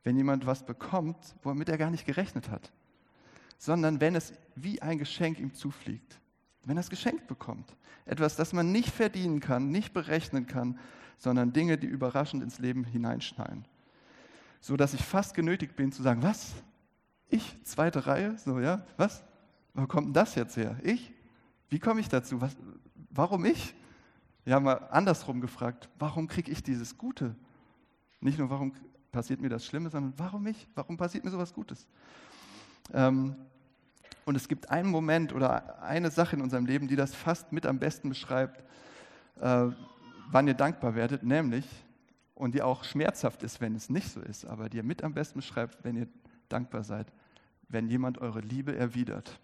wenn 0.03 0.17
jemand 0.17 0.46
was 0.46 0.65
bekommt, 0.65 1.36
womit 1.43 1.70
er 1.70 1.77
gar 1.77 1.89
nicht 1.89 2.05
gerechnet 2.05 2.50
hat, 2.50 2.72
sondern 3.58 4.01
wenn 4.01 4.15
es 4.15 4.34
wie 4.55 4.82
ein 4.82 4.98
Geschenk 4.98 5.39
ihm 5.39 5.53
zufliegt, 5.53 6.20
wenn 6.65 6.77
er 6.77 6.82
es 6.82 6.89
geschenkt 6.89 7.27
bekommt, 7.27 7.75
etwas, 8.05 8.36
das 8.36 8.53
man 8.53 8.72
nicht 8.72 8.89
verdienen 8.89 9.39
kann, 9.39 9.70
nicht 9.70 9.93
berechnen 9.93 10.46
kann, 10.46 10.77
sondern 11.17 11.53
Dinge, 11.53 11.77
die 11.77 11.88
überraschend 11.88 12.43
ins 12.43 12.60
Leben 12.60 12.84
hineinschneiden, 12.84 13.65
so 14.60 14.75
dass 14.75 14.93
ich 14.93 15.03
fast 15.03 15.34
genötigt 15.34 15.75
bin 15.75 15.91
zu 15.91 16.03
sagen, 16.03 16.22
was? 16.24 16.53
Ich 17.29 17.58
zweite 17.63 18.05
Reihe, 18.05 18.38
so 18.38 18.60
ja, 18.60 18.86
was? 18.98 19.24
Wo 19.74 19.88
kommt 19.88 20.08
denn 20.08 20.13
das 20.13 20.36
jetzt 20.36 20.58
her? 20.58 20.77
Ich? 20.84 21.12
Wie 21.70 21.79
komme 21.79 22.01
ich 22.01 22.10
dazu? 22.10 22.41
Was, 22.41 22.55
warum 23.10 23.46
ich? 23.46 23.74
Wir 24.46 24.56
haben 24.56 24.64
mal 24.64 24.88
andersrum 24.92 25.40
gefragt, 25.40 25.90
warum 26.00 26.28
kriege 26.28 26.52
ich 26.52 26.62
dieses 26.64 26.98
Gute? 26.98 27.36
Nicht 28.20 28.38
nur, 28.38 28.50
warum 28.50 28.74
passiert 29.12 29.42
mir 29.42 29.50
das 29.50 29.66
Schlimme, 29.66 29.90
sondern 29.90 30.14
warum 30.18 30.46
ich? 30.48 30.68
Warum 30.76 30.98
passiert 30.98 31.24
mir 31.24 31.32
sowas 31.32 31.54
Gutes? 31.54 31.88
Ähm, 32.94 33.36
und 34.26 34.36
es 34.36 34.48
gibt 34.48 34.70
einen 34.70 34.90
Moment 34.90 35.34
oder 35.34 35.82
eine 35.82 36.12
Sache 36.12 36.36
in 36.36 36.42
unserem 36.42 36.66
Leben, 36.66 36.88
die 36.88 36.96
das 36.96 37.14
fast 37.14 37.52
mit 37.52 37.66
am 37.66 37.80
besten 37.80 38.10
beschreibt, 38.10 38.64
äh, 39.40 39.68
wann 40.30 40.48
ihr 40.48 40.54
dankbar 40.54 40.96
werdet, 40.96 41.24
nämlich, 41.24 41.66
und 42.36 42.56
die 42.56 42.62
auch 42.62 42.84
schmerzhaft 42.84 43.44
ist, 43.44 43.62
wenn 43.62 43.76
es 43.76 43.90
nicht 43.90 44.10
so 44.12 44.20
ist, 44.22 44.46
aber 44.46 44.70
die 44.70 44.78
ihr 44.78 44.84
mit 44.84 45.04
am 45.04 45.14
besten 45.14 45.40
beschreibt, 45.40 45.84
wenn 45.84 45.96
ihr 45.96 46.08
dankbar 46.50 46.84
seid, 46.84 47.12
wenn 47.70 47.88
jemand 47.88 48.20
eure 48.20 48.40
Liebe 48.42 48.76
erwidert. 48.76 49.40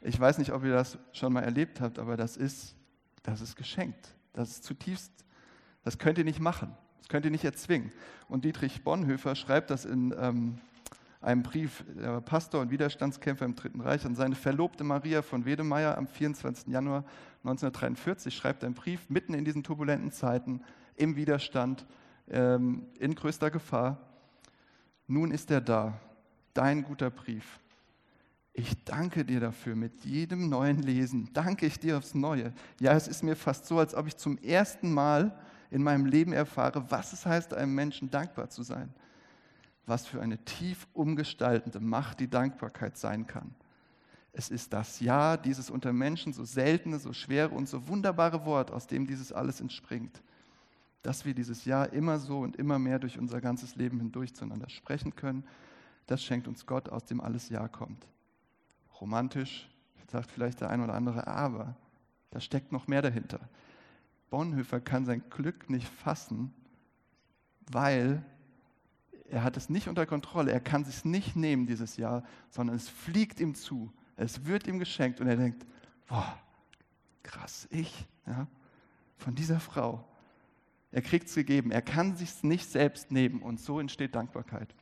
Ich 0.00 0.18
weiß 0.18 0.38
nicht, 0.38 0.52
ob 0.52 0.64
ihr 0.64 0.72
das 0.72 0.98
schon 1.12 1.32
mal 1.32 1.42
erlebt 1.42 1.80
habt, 1.80 1.98
aber 1.98 2.16
das 2.16 2.36
ist, 2.36 2.76
das 3.24 3.40
ist 3.40 3.56
geschenkt. 3.56 4.14
Das 4.32 4.50
ist 4.50 4.64
zutiefst, 4.64 5.12
das 5.82 5.98
könnt 5.98 6.18
ihr 6.18 6.24
nicht 6.24 6.40
machen. 6.40 6.76
Das 6.98 7.08
könnt 7.08 7.24
ihr 7.24 7.30
nicht 7.30 7.44
erzwingen. 7.44 7.92
Und 8.28 8.44
Dietrich 8.44 8.84
Bonhoeffer 8.84 9.34
schreibt 9.34 9.70
das 9.70 9.84
in 9.84 10.14
ähm, 10.18 10.58
einem 11.20 11.42
Brief, 11.42 11.84
er 12.00 12.12
war 12.12 12.20
Pastor 12.20 12.60
und 12.60 12.70
Widerstandskämpfer 12.70 13.44
im 13.44 13.54
Dritten 13.54 13.80
Reich, 13.80 14.04
an 14.04 14.14
seine 14.14 14.34
Verlobte 14.34 14.84
Maria 14.84 15.22
von 15.22 15.44
Wedemeyer 15.44 15.98
am 15.98 16.06
24. 16.06 16.68
Januar 16.68 17.04
1943 17.38 18.34
schreibt 18.34 18.64
einen 18.64 18.74
Brief 18.74 19.08
mitten 19.10 19.34
in 19.34 19.44
diesen 19.44 19.62
turbulenten 19.62 20.12
Zeiten, 20.12 20.62
im 20.96 21.16
Widerstand, 21.16 21.86
ähm, 22.28 22.86
in 22.98 23.14
größter 23.14 23.50
Gefahr. 23.50 23.98
Nun 25.06 25.30
ist 25.30 25.50
er 25.50 25.60
da, 25.60 26.00
dein 26.54 26.84
guter 26.84 27.10
Brief. 27.10 27.60
Ich 28.56 28.84
danke 28.84 29.24
dir 29.24 29.40
dafür 29.40 29.74
mit 29.74 30.04
jedem 30.04 30.48
neuen 30.48 30.80
Lesen. 30.80 31.28
Danke 31.32 31.66
ich 31.66 31.80
dir 31.80 31.98
aufs 31.98 32.14
Neue. 32.14 32.52
Ja, 32.78 32.92
es 32.92 33.08
ist 33.08 33.24
mir 33.24 33.34
fast 33.34 33.66
so, 33.66 33.80
als 33.80 33.96
ob 33.96 34.06
ich 34.06 34.16
zum 34.16 34.38
ersten 34.38 34.94
Mal 34.94 35.36
in 35.72 35.82
meinem 35.82 36.06
Leben 36.06 36.32
erfahre, 36.32 36.88
was 36.88 37.12
es 37.12 37.26
heißt, 37.26 37.52
einem 37.52 37.74
Menschen 37.74 38.12
dankbar 38.12 38.48
zu 38.50 38.62
sein. 38.62 38.94
Was 39.86 40.06
für 40.06 40.22
eine 40.22 40.38
tief 40.38 40.86
umgestaltende 40.92 41.80
Macht 41.80 42.20
die 42.20 42.30
Dankbarkeit 42.30 42.96
sein 42.96 43.26
kann. 43.26 43.56
Es 44.32 44.50
ist 44.50 44.72
das 44.72 45.00
Ja, 45.00 45.36
dieses 45.36 45.68
unter 45.68 45.92
Menschen 45.92 46.32
so 46.32 46.44
seltene, 46.44 47.00
so 47.00 47.12
schwere 47.12 47.50
und 47.50 47.68
so 47.68 47.88
wunderbare 47.88 48.44
Wort, 48.46 48.70
aus 48.70 48.86
dem 48.86 49.08
dieses 49.08 49.32
alles 49.32 49.60
entspringt. 49.60 50.22
Dass 51.02 51.24
wir 51.24 51.34
dieses 51.34 51.64
Ja 51.64 51.82
immer 51.82 52.20
so 52.20 52.38
und 52.38 52.54
immer 52.54 52.78
mehr 52.78 53.00
durch 53.00 53.18
unser 53.18 53.40
ganzes 53.40 53.74
Leben 53.74 53.98
hindurch 53.98 54.32
zueinander 54.32 54.68
sprechen 54.68 55.16
können, 55.16 55.42
das 56.06 56.22
schenkt 56.22 56.46
uns 56.46 56.66
Gott, 56.66 56.88
aus 56.88 57.04
dem 57.04 57.20
alles 57.20 57.48
Ja 57.48 57.66
kommt. 57.66 58.06
Romantisch, 59.00 59.68
sagt 60.08 60.30
vielleicht 60.30 60.60
der 60.60 60.70
eine 60.70 60.84
oder 60.84 60.94
andere, 60.94 61.26
aber 61.26 61.74
da 62.30 62.40
steckt 62.40 62.72
noch 62.72 62.86
mehr 62.86 63.02
dahinter. 63.02 63.40
Bonhoeffer 64.30 64.80
kann 64.80 65.04
sein 65.04 65.22
Glück 65.30 65.70
nicht 65.70 65.88
fassen, 65.88 66.52
weil 67.70 68.24
er 69.28 69.42
hat 69.42 69.56
es 69.56 69.68
nicht 69.68 69.88
unter 69.88 70.06
Kontrolle. 70.06 70.52
Er 70.52 70.60
kann 70.60 70.82
es 70.82 71.04
nicht 71.04 71.34
nehmen 71.36 71.66
dieses 71.66 71.96
Jahr, 71.96 72.24
sondern 72.50 72.76
es 72.76 72.88
fliegt 72.88 73.40
ihm 73.40 73.54
zu. 73.54 73.92
Es 74.16 74.44
wird 74.44 74.66
ihm 74.66 74.78
geschenkt 74.78 75.20
und 75.20 75.26
er 75.26 75.36
denkt, 75.36 75.66
boah, 76.06 76.38
krass, 77.22 77.66
ich, 77.70 78.06
ja, 78.26 78.46
von 79.16 79.34
dieser 79.34 79.60
Frau. 79.60 80.06
Er 80.92 81.02
kriegt 81.02 81.28
es 81.28 81.34
gegeben. 81.34 81.72
Er 81.72 81.82
kann 81.82 82.16
sich 82.16 82.42
nicht 82.44 82.70
selbst 82.70 83.10
nehmen 83.10 83.42
und 83.42 83.58
so 83.58 83.80
entsteht 83.80 84.14
Dankbarkeit. 84.14 84.74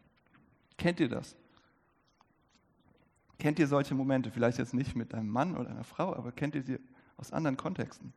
Kennt 0.76 1.00
ihr 1.00 1.08
das? 1.08 1.36
Kennt 3.42 3.58
ihr 3.58 3.66
solche 3.66 3.94
Momente? 3.94 4.30
Vielleicht 4.30 4.58
jetzt 4.58 4.72
nicht 4.72 4.94
mit 4.94 5.12
einem 5.14 5.28
Mann 5.28 5.56
oder 5.56 5.70
einer 5.70 5.84
Frau, 5.84 6.14
aber 6.14 6.30
kennt 6.30 6.54
ihr 6.54 6.62
sie 6.62 6.78
aus 7.16 7.32
anderen 7.32 7.56
Kontexten? 7.56 8.14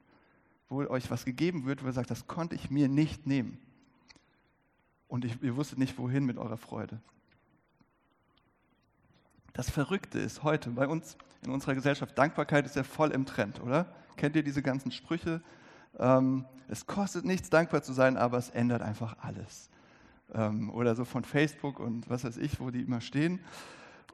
wo 0.70 0.80
euch 0.88 1.10
was 1.12 1.26
gegeben 1.26 1.66
wird, 1.66 1.84
wo 1.84 1.88
ihr 1.88 1.94
sagt, 1.94 2.12
das 2.12 2.28
konnte 2.28 2.56
ich 2.56 2.70
mir 2.70 2.88
nicht 2.88 3.28
nehmen. 3.28 3.58
Und 5.08 5.26
ich, 5.26 5.42
ihr 5.42 5.56
wusstet 5.56 5.78
nicht, 5.78 5.98
wohin 5.98 6.26
mit 6.26 6.38
eurer 6.38 6.58
Freude. 6.58 7.00
Das 9.54 9.70
Verrückte 9.70 10.20
ist 10.20 10.44
heute 10.44 10.72
bei 10.72 10.88
uns 10.88 11.18
in 11.44 11.52
unserer 11.52 11.76
Gesellschaft, 11.76 12.18
Dankbarkeit 12.18 12.66
ist 12.66 12.76
ja 12.76 12.84
voll 12.84 13.12
im 13.12 13.26
Trend, 13.26 13.62
oder? 13.62 13.86
Kennt 14.18 14.36
ihr 14.36 14.44
diese 14.44 14.62
ganzen 14.62 14.92
Sprüche? 14.92 15.42
Ähm, 15.98 16.46
es 16.68 16.88
kostet 16.88 17.26
nichts, 17.26 17.50
dankbar 17.50 17.84
zu 17.84 17.94
sein, 17.94 18.18
aber 18.18 18.38
es 18.38 18.50
ändert 18.50 18.82
einfach 18.82 19.18
alles. 19.20 19.70
Ähm, 20.34 20.72
oder 20.72 20.96
so 20.96 21.06
von 21.06 21.24
Facebook 21.24 21.80
und 21.80 22.10
was 22.10 22.24
weiß 22.24 22.38
ich, 22.38 22.60
wo 22.60 22.72
die 22.72 22.82
immer 22.82 23.02
stehen. 23.02 23.40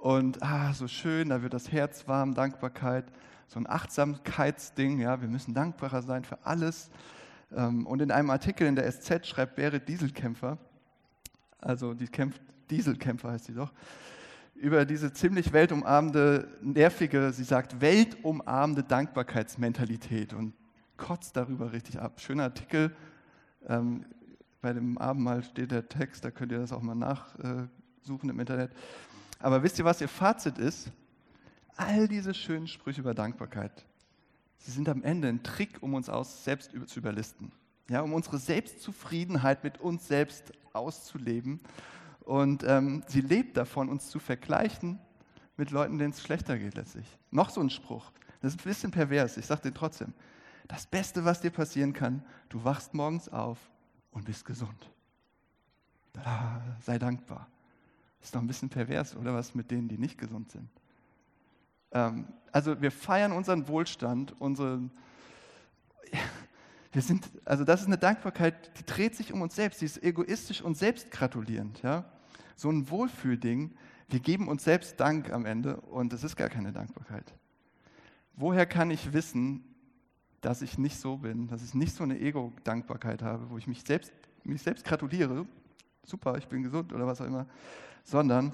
Und 0.02 0.42
ah, 0.42 0.74
so 0.74 0.88
schön, 0.88 1.30
da 1.30 1.44
wird 1.44 1.54
das 1.54 1.72
Herz 1.72 2.08
warm, 2.08 2.34
Dankbarkeit 2.34 3.06
so 3.46 3.60
ein 3.60 3.70
Achtsamkeitsding. 3.70 5.00
Ja, 5.00 5.22
wir 5.22 5.28
müssen 5.28 5.54
dankbarer 5.54 6.02
sein 6.02 6.24
für 6.24 6.44
alles. 6.44 6.90
Ähm, 7.56 7.86
und 7.86 8.02
in 8.02 8.10
einem 8.10 8.32
Artikel 8.32 8.66
in 8.66 8.76
der 8.76 8.92
SZ 8.92 9.28
schreibt 9.28 9.58
Berit 9.58 9.88
Dieselkämpfer, 9.88 10.58
also 11.60 11.94
die 11.94 12.08
kämpft, 12.08 12.42
Dieselkämpfer 12.72 13.30
heißt 13.30 13.46
sie 13.46 13.54
doch, 13.54 13.72
über 14.56 14.86
diese 14.86 15.14
ziemlich 15.14 15.54
weltumarmende, 15.54 16.48
nervige, 16.64 17.32
sie 17.32 17.44
sagt, 17.44 17.80
weltumarmende 17.80 18.82
Dankbarkeitsmentalität 18.82 20.34
und 20.34 20.56
kotzt 20.98 21.38
darüber 21.38 21.74
richtig 21.74 22.00
ab. 22.00 22.20
Schöner 22.20 22.46
Artikel. 22.46 22.96
Ähm, 23.68 24.06
bei 24.64 24.74
dem 24.74 24.98
Abendmahl 24.98 25.44
steht 25.44 25.70
der 25.70 25.88
Text, 25.88 26.26
da 26.26 26.32
könnt 26.32 26.52
ihr 26.52 26.58
das 26.58 26.74
auch 26.74 26.82
mal 26.82 26.96
nachsuchen 26.96 28.32
im 28.32 28.40
Internet. 28.40 28.72
Aber 29.42 29.64
wisst 29.64 29.80
ihr, 29.80 29.86
was 29.86 30.02
ihr 30.02 30.08
Fazit 30.08 30.58
ist? 30.58 30.92
all 31.82 32.08
diese 32.08 32.34
schönen 32.34 32.68
Sprüche 32.68 33.02
über 33.02 33.14
Dankbarkeit, 33.14 33.86
sie 34.58 34.72
sind 34.72 34.88
am 34.90 35.04
Ende 35.04 35.28
ein 35.28 35.44
Trick, 35.44 35.82
um 35.82 35.94
uns 35.94 36.10
aus 36.10 36.44
selbst 36.44 36.72
zu 36.86 37.00
überlisten. 37.00 37.52
Ja, 37.90 38.02
um 38.02 38.14
unsere 38.14 38.38
Selbstzufriedenheit 38.38 39.64
mit 39.64 39.80
uns 39.80 40.08
selbst 40.08 40.54
auszuleben. 40.72 41.60
Und 42.22 42.64
ähm, 42.66 43.04
sie 43.08 43.22
lebt 43.22 43.58
davon, 43.58 43.90
uns 43.90 44.10
zu 44.10 44.20
vergleichen 44.20 45.00
mit 45.58 45.72
Leuten, 45.72 45.98
denen 45.98 46.12
es 46.12 46.22
schlechter 46.22 46.58
geht 46.58 46.76
letztlich. 46.76 47.06
Noch 47.32 47.50
so 47.50 47.60
ein 47.60 47.70
Spruch. 47.70 48.12
Das 48.42 48.54
ist 48.54 48.62
ein 48.62 48.64
bisschen 48.64 48.92
pervers, 48.92 49.38
ich 49.38 49.46
sage 49.46 49.64
den 49.64 49.74
trotzdem. 49.74 50.14
Das 50.68 50.86
Beste, 50.86 51.26
was 51.26 51.42
dir 51.42 51.52
passieren 51.52 51.92
kann, 51.92 52.24
du 52.48 52.64
wachst 52.64 52.94
morgens 52.94 53.28
auf 53.28 53.58
und 54.12 54.26
bist 54.26 54.46
gesund. 54.46 54.90
Da, 56.14 56.62
sei 56.80 56.98
dankbar. 56.98 57.48
Ist 58.22 58.36
doch 58.36 58.42
ein 58.42 58.48
bisschen 58.48 58.70
pervers, 58.70 59.16
oder 59.16 59.34
was 59.34 59.56
mit 59.56 59.72
denen, 59.72 59.88
die 59.88 59.98
nicht 59.98 60.18
gesund 60.18 60.52
sind? 60.52 60.70
Ähm, 61.92 62.28
also 62.52 62.82
wir 62.82 62.92
feiern 62.92 63.32
unseren 63.32 63.68
Wohlstand, 63.68 64.40
unseren, 64.40 64.92
wir 66.92 67.02
sind, 67.02 67.30
also 67.46 67.64
das 67.64 67.82
ist 67.82 67.88
eine 67.88 67.98
Dankbarkeit, 67.98 68.78
die 68.80 68.86
dreht 68.86 69.16
sich 69.16 69.34
um 69.34 69.42
uns 69.42 69.56
selbst, 69.56 69.82
die 69.82 69.86
ist 69.86 70.04
egoistisch 70.04 70.62
und 70.62 70.78
selbstgratulierend. 70.78 71.82
Ja? 71.82 72.06
So 72.56 72.70
ein 72.70 72.90
Wohlfühlding, 72.90 73.76
wir 74.10 74.20
geben 74.20 74.48
uns 74.48 74.64
selbst 74.64 75.00
Dank 75.00 75.32
am 75.32 75.46
Ende 75.46 75.78
und 75.82 76.14
es 76.14 76.24
ist 76.24 76.36
gar 76.36 76.50
keine 76.50 76.72
Dankbarkeit. 76.72 77.34
Woher 78.36 78.66
kann 78.66 78.92
ich 78.92 79.14
wissen, 79.14 79.64
dass 80.42 80.62
ich 80.62 80.78
nicht 80.78 81.00
so 81.00 81.18
bin, 81.18 81.48
dass 81.48 81.64
ich 81.64 81.74
nicht 81.74 81.96
so 81.96 82.04
eine 82.04 82.20
Ego-Dankbarkeit 82.20 83.22
habe, 83.22 83.50
wo 83.50 83.58
ich 83.58 83.68
mich 83.68 83.84
selbst, 83.84 84.12
mich 84.44 84.62
selbst 84.62 84.84
gratuliere, 84.84 85.46
super, 86.04 86.38
ich 86.38 86.48
bin 86.48 86.64
gesund 86.64 86.92
oder 86.94 87.06
was 87.06 87.22
auch 87.22 87.26
immer, 87.26 87.46
sondern 88.04 88.54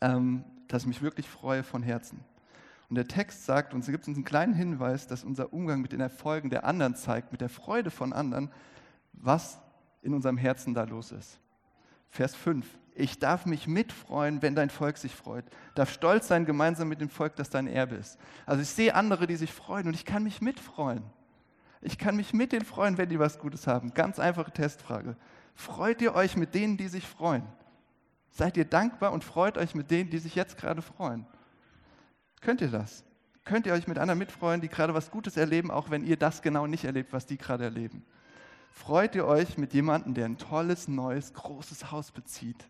ähm, 0.00 0.44
dass 0.68 0.82
ich 0.82 0.88
mich 0.88 1.02
wirklich 1.02 1.28
freue 1.28 1.62
von 1.62 1.82
Herzen. 1.82 2.20
Und 2.88 2.96
der 2.96 3.08
Text 3.08 3.44
sagt 3.44 3.74
uns, 3.74 3.86
gibt 3.86 4.06
uns 4.06 4.16
einen 4.16 4.24
kleinen 4.24 4.54
Hinweis, 4.54 5.06
dass 5.06 5.24
unser 5.24 5.52
Umgang 5.52 5.80
mit 5.80 5.92
den 5.92 6.00
Erfolgen 6.00 6.50
der 6.50 6.64
anderen 6.64 6.94
zeigt, 6.94 7.32
mit 7.32 7.40
der 7.40 7.48
Freude 7.48 7.90
von 7.90 8.12
anderen, 8.12 8.50
was 9.12 9.58
in 10.02 10.14
unserem 10.14 10.36
Herzen 10.36 10.72
da 10.74 10.84
los 10.84 11.10
ist. 11.10 11.40
Vers 12.10 12.34
5. 12.34 12.66
Ich 12.94 13.18
darf 13.18 13.44
mich 13.44 13.66
mitfreuen, 13.66 14.40
wenn 14.40 14.54
dein 14.54 14.70
Volk 14.70 14.96
sich 14.96 15.14
freut. 15.14 15.44
Darf 15.74 15.92
stolz 15.92 16.28
sein 16.28 16.46
gemeinsam 16.46 16.88
mit 16.88 17.00
dem 17.00 17.10
Volk, 17.10 17.36
das 17.36 17.50
dein 17.50 17.66
Erbe 17.66 17.96
ist. 17.96 18.18
Also 18.46 18.62
ich 18.62 18.68
sehe 18.68 18.94
andere, 18.94 19.26
die 19.26 19.36
sich 19.36 19.52
freuen 19.52 19.88
und 19.88 19.94
ich 19.94 20.04
kann 20.04 20.22
mich 20.22 20.40
mitfreuen. 20.40 21.02
Ich 21.82 21.98
kann 21.98 22.16
mich 22.16 22.32
mit 22.32 22.52
denen 22.52 22.64
freuen, 22.64 22.96
wenn 22.96 23.08
die 23.08 23.18
was 23.18 23.38
Gutes 23.38 23.66
haben. 23.66 23.92
Ganz 23.92 24.18
einfache 24.18 24.50
Testfrage. 24.50 25.16
Freut 25.54 26.00
ihr 26.00 26.14
euch 26.14 26.36
mit 26.36 26.54
denen, 26.54 26.76
die 26.76 26.88
sich 26.88 27.06
freuen? 27.06 27.42
Seid 28.30 28.56
ihr 28.56 28.64
dankbar 28.64 29.12
und 29.12 29.24
freut 29.24 29.56
euch 29.56 29.74
mit 29.74 29.90
denen, 29.90 30.10
die 30.10 30.18
sich 30.18 30.34
jetzt 30.34 30.58
gerade 30.58 30.82
freuen? 30.82 31.26
Könnt 32.40 32.60
ihr 32.60 32.70
das? 32.70 33.04
Könnt 33.44 33.66
ihr 33.66 33.72
euch 33.72 33.86
mit 33.86 33.98
anderen 33.98 34.18
mitfreuen, 34.18 34.60
die 34.60 34.68
gerade 34.68 34.92
was 34.92 35.10
Gutes 35.10 35.36
erleben, 35.36 35.70
auch 35.70 35.90
wenn 35.90 36.04
ihr 36.04 36.16
das 36.16 36.42
genau 36.42 36.66
nicht 36.66 36.84
erlebt, 36.84 37.12
was 37.12 37.26
die 37.26 37.38
gerade 37.38 37.64
erleben? 37.64 38.04
Freut 38.72 39.14
ihr 39.14 39.26
euch 39.26 39.56
mit 39.56 39.72
jemandem, 39.72 40.14
der 40.14 40.26
ein 40.26 40.36
tolles, 40.36 40.88
neues, 40.88 41.32
großes 41.32 41.90
Haus 41.90 42.10
bezieht 42.10 42.68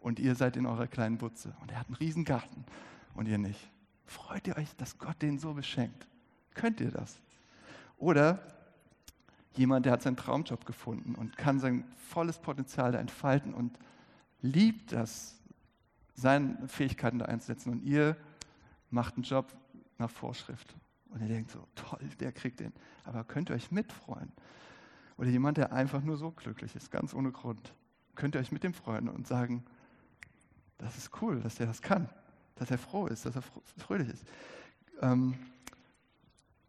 und 0.00 0.18
ihr 0.18 0.34
seid 0.34 0.56
in 0.56 0.66
eurer 0.66 0.86
kleinen 0.86 1.18
Butze 1.18 1.54
und 1.62 1.70
er 1.70 1.80
hat 1.80 1.86
einen 1.86 1.96
riesen 1.96 2.24
Garten 2.24 2.64
und 3.14 3.26
ihr 3.26 3.38
nicht? 3.38 3.70
Freut 4.04 4.46
ihr 4.46 4.56
euch, 4.56 4.74
dass 4.76 4.98
Gott 4.98 5.22
den 5.22 5.38
so 5.38 5.54
beschenkt? 5.54 6.06
Könnt 6.54 6.80
ihr 6.80 6.90
das? 6.90 7.20
Oder 7.96 8.40
jemand, 9.54 9.86
der 9.86 9.92
hat 9.92 10.02
seinen 10.02 10.16
Traumjob 10.16 10.66
gefunden 10.66 11.14
und 11.14 11.36
kann 11.36 11.60
sein 11.60 11.84
volles 11.96 12.38
Potenzial 12.38 12.92
da 12.92 12.98
entfalten 12.98 13.54
und 13.54 13.78
liebt 14.40 14.92
das, 14.92 15.36
seine 16.14 16.68
Fähigkeiten 16.68 17.18
da 17.18 17.26
einzusetzen 17.26 17.70
und 17.70 17.82
ihr 17.82 18.16
macht 18.90 19.14
einen 19.14 19.24
Job 19.24 19.52
nach 19.98 20.10
Vorschrift. 20.10 20.74
Und 21.10 21.22
ihr 21.22 21.28
denkt 21.28 21.50
so, 21.50 21.66
toll, 21.74 22.00
der 22.20 22.32
kriegt 22.32 22.60
den. 22.60 22.72
Aber 23.04 23.24
könnt 23.24 23.50
ihr 23.50 23.56
euch 23.56 23.70
mitfreuen? 23.70 24.32
Oder 25.16 25.30
jemand, 25.30 25.56
der 25.56 25.72
einfach 25.72 26.02
nur 26.02 26.16
so 26.16 26.30
glücklich 26.30 26.74
ist, 26.76 26.90
ganz 26.90 27.14
ohne 27.14 27.32
Grund. 27.32 27.74
Könnt 28.14 28.34
ihr 28.34 28.40
euch 28.40 28.52
mit 28.52 28.62
dem 28.62 28.74
freuen 28.74 29.08
und 29.08 29.26
sagen, 29.26 29.64
das 30.76 30.96
ist 30.96 31.10
cool, 31.22 31.40
dass 31.40 31.56
der 31.56 31.66
das 31.66 31.82
kann, 31.82 32.08
dass 32.54 32.70
er 32.70 32.78
froh 32.78 33.06
ist, 33.06 33.26
dass 33.26 33.34
er 33.34 33.42
fröhlich 33.76 34.08
ist. 34.08 34.24
Ähm, 35.00 35.34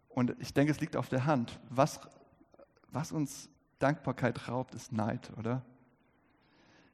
und 0.10 0.36
ich 0.40 0.54
denke, 0.54 0.72
es 0.72 0.80
liegt 0.80 0.96
auf 0.96 1.10
der 1.10 1.26
Hand. 1.26 1.60
Was, 1.70 2.00
was 2.92 3.12
uns 3.12 3.50
Dankbarkeit 3.78 4.48
raubt, 4.48 4.74
ist 4.74 4.92
Neid, 4.92 5.32
oder? 5.38 5.64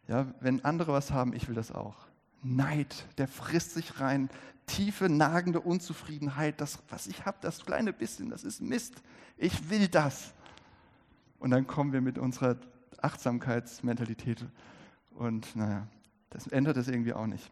Ja, 0.07 0.27
wenn 0.39 0.63
andere 0.63 0.93
was 0.93 1.11
haben, 1.11 1.33
ich 1.33 1.47
will 1.47 1.55
das 1.55 1.71
auch. 1.71 1.95
Neid, 2.43 3.07
der 3.17 3.27
frisst 3.27 3.73
sich 3.73 3.99
rein. 3.99 4.29
Tiefe, 4.67 5.09
nagende 5.09 5.59
Unzufriedenheit. 5.59 6.61
Das, 6.61 6.79
was 6.89 7.07
ich 7.07 7.25
habe, 7.25 7.37
das 7.41 7.65
kleine 7.65 7.91
bisschen, 7.93 8.29
das 8.29 8.43
ist 8.43 8.61
Mist. 8.61 9.01
Ich 9.37 9.69
will 9.69 9.87
das. 9.87 10.33
Und 11.39 11.51
dann 11.51 11.67
kommen 11.67 11.91
wir 11.91 12.01
mit 12.01 12.17
unserer 12.17 12.57
Achtsamkeitsmentalität. 13.01 14.45
Und 15.15 15.55
naja, 15.55 15.87
das 16.29 16.47
ändert 16.47 16.77
es 16.77 16.87
irgendwie 16.87 17.13
auch 17.13 17.27
nicht. 17.27 17.51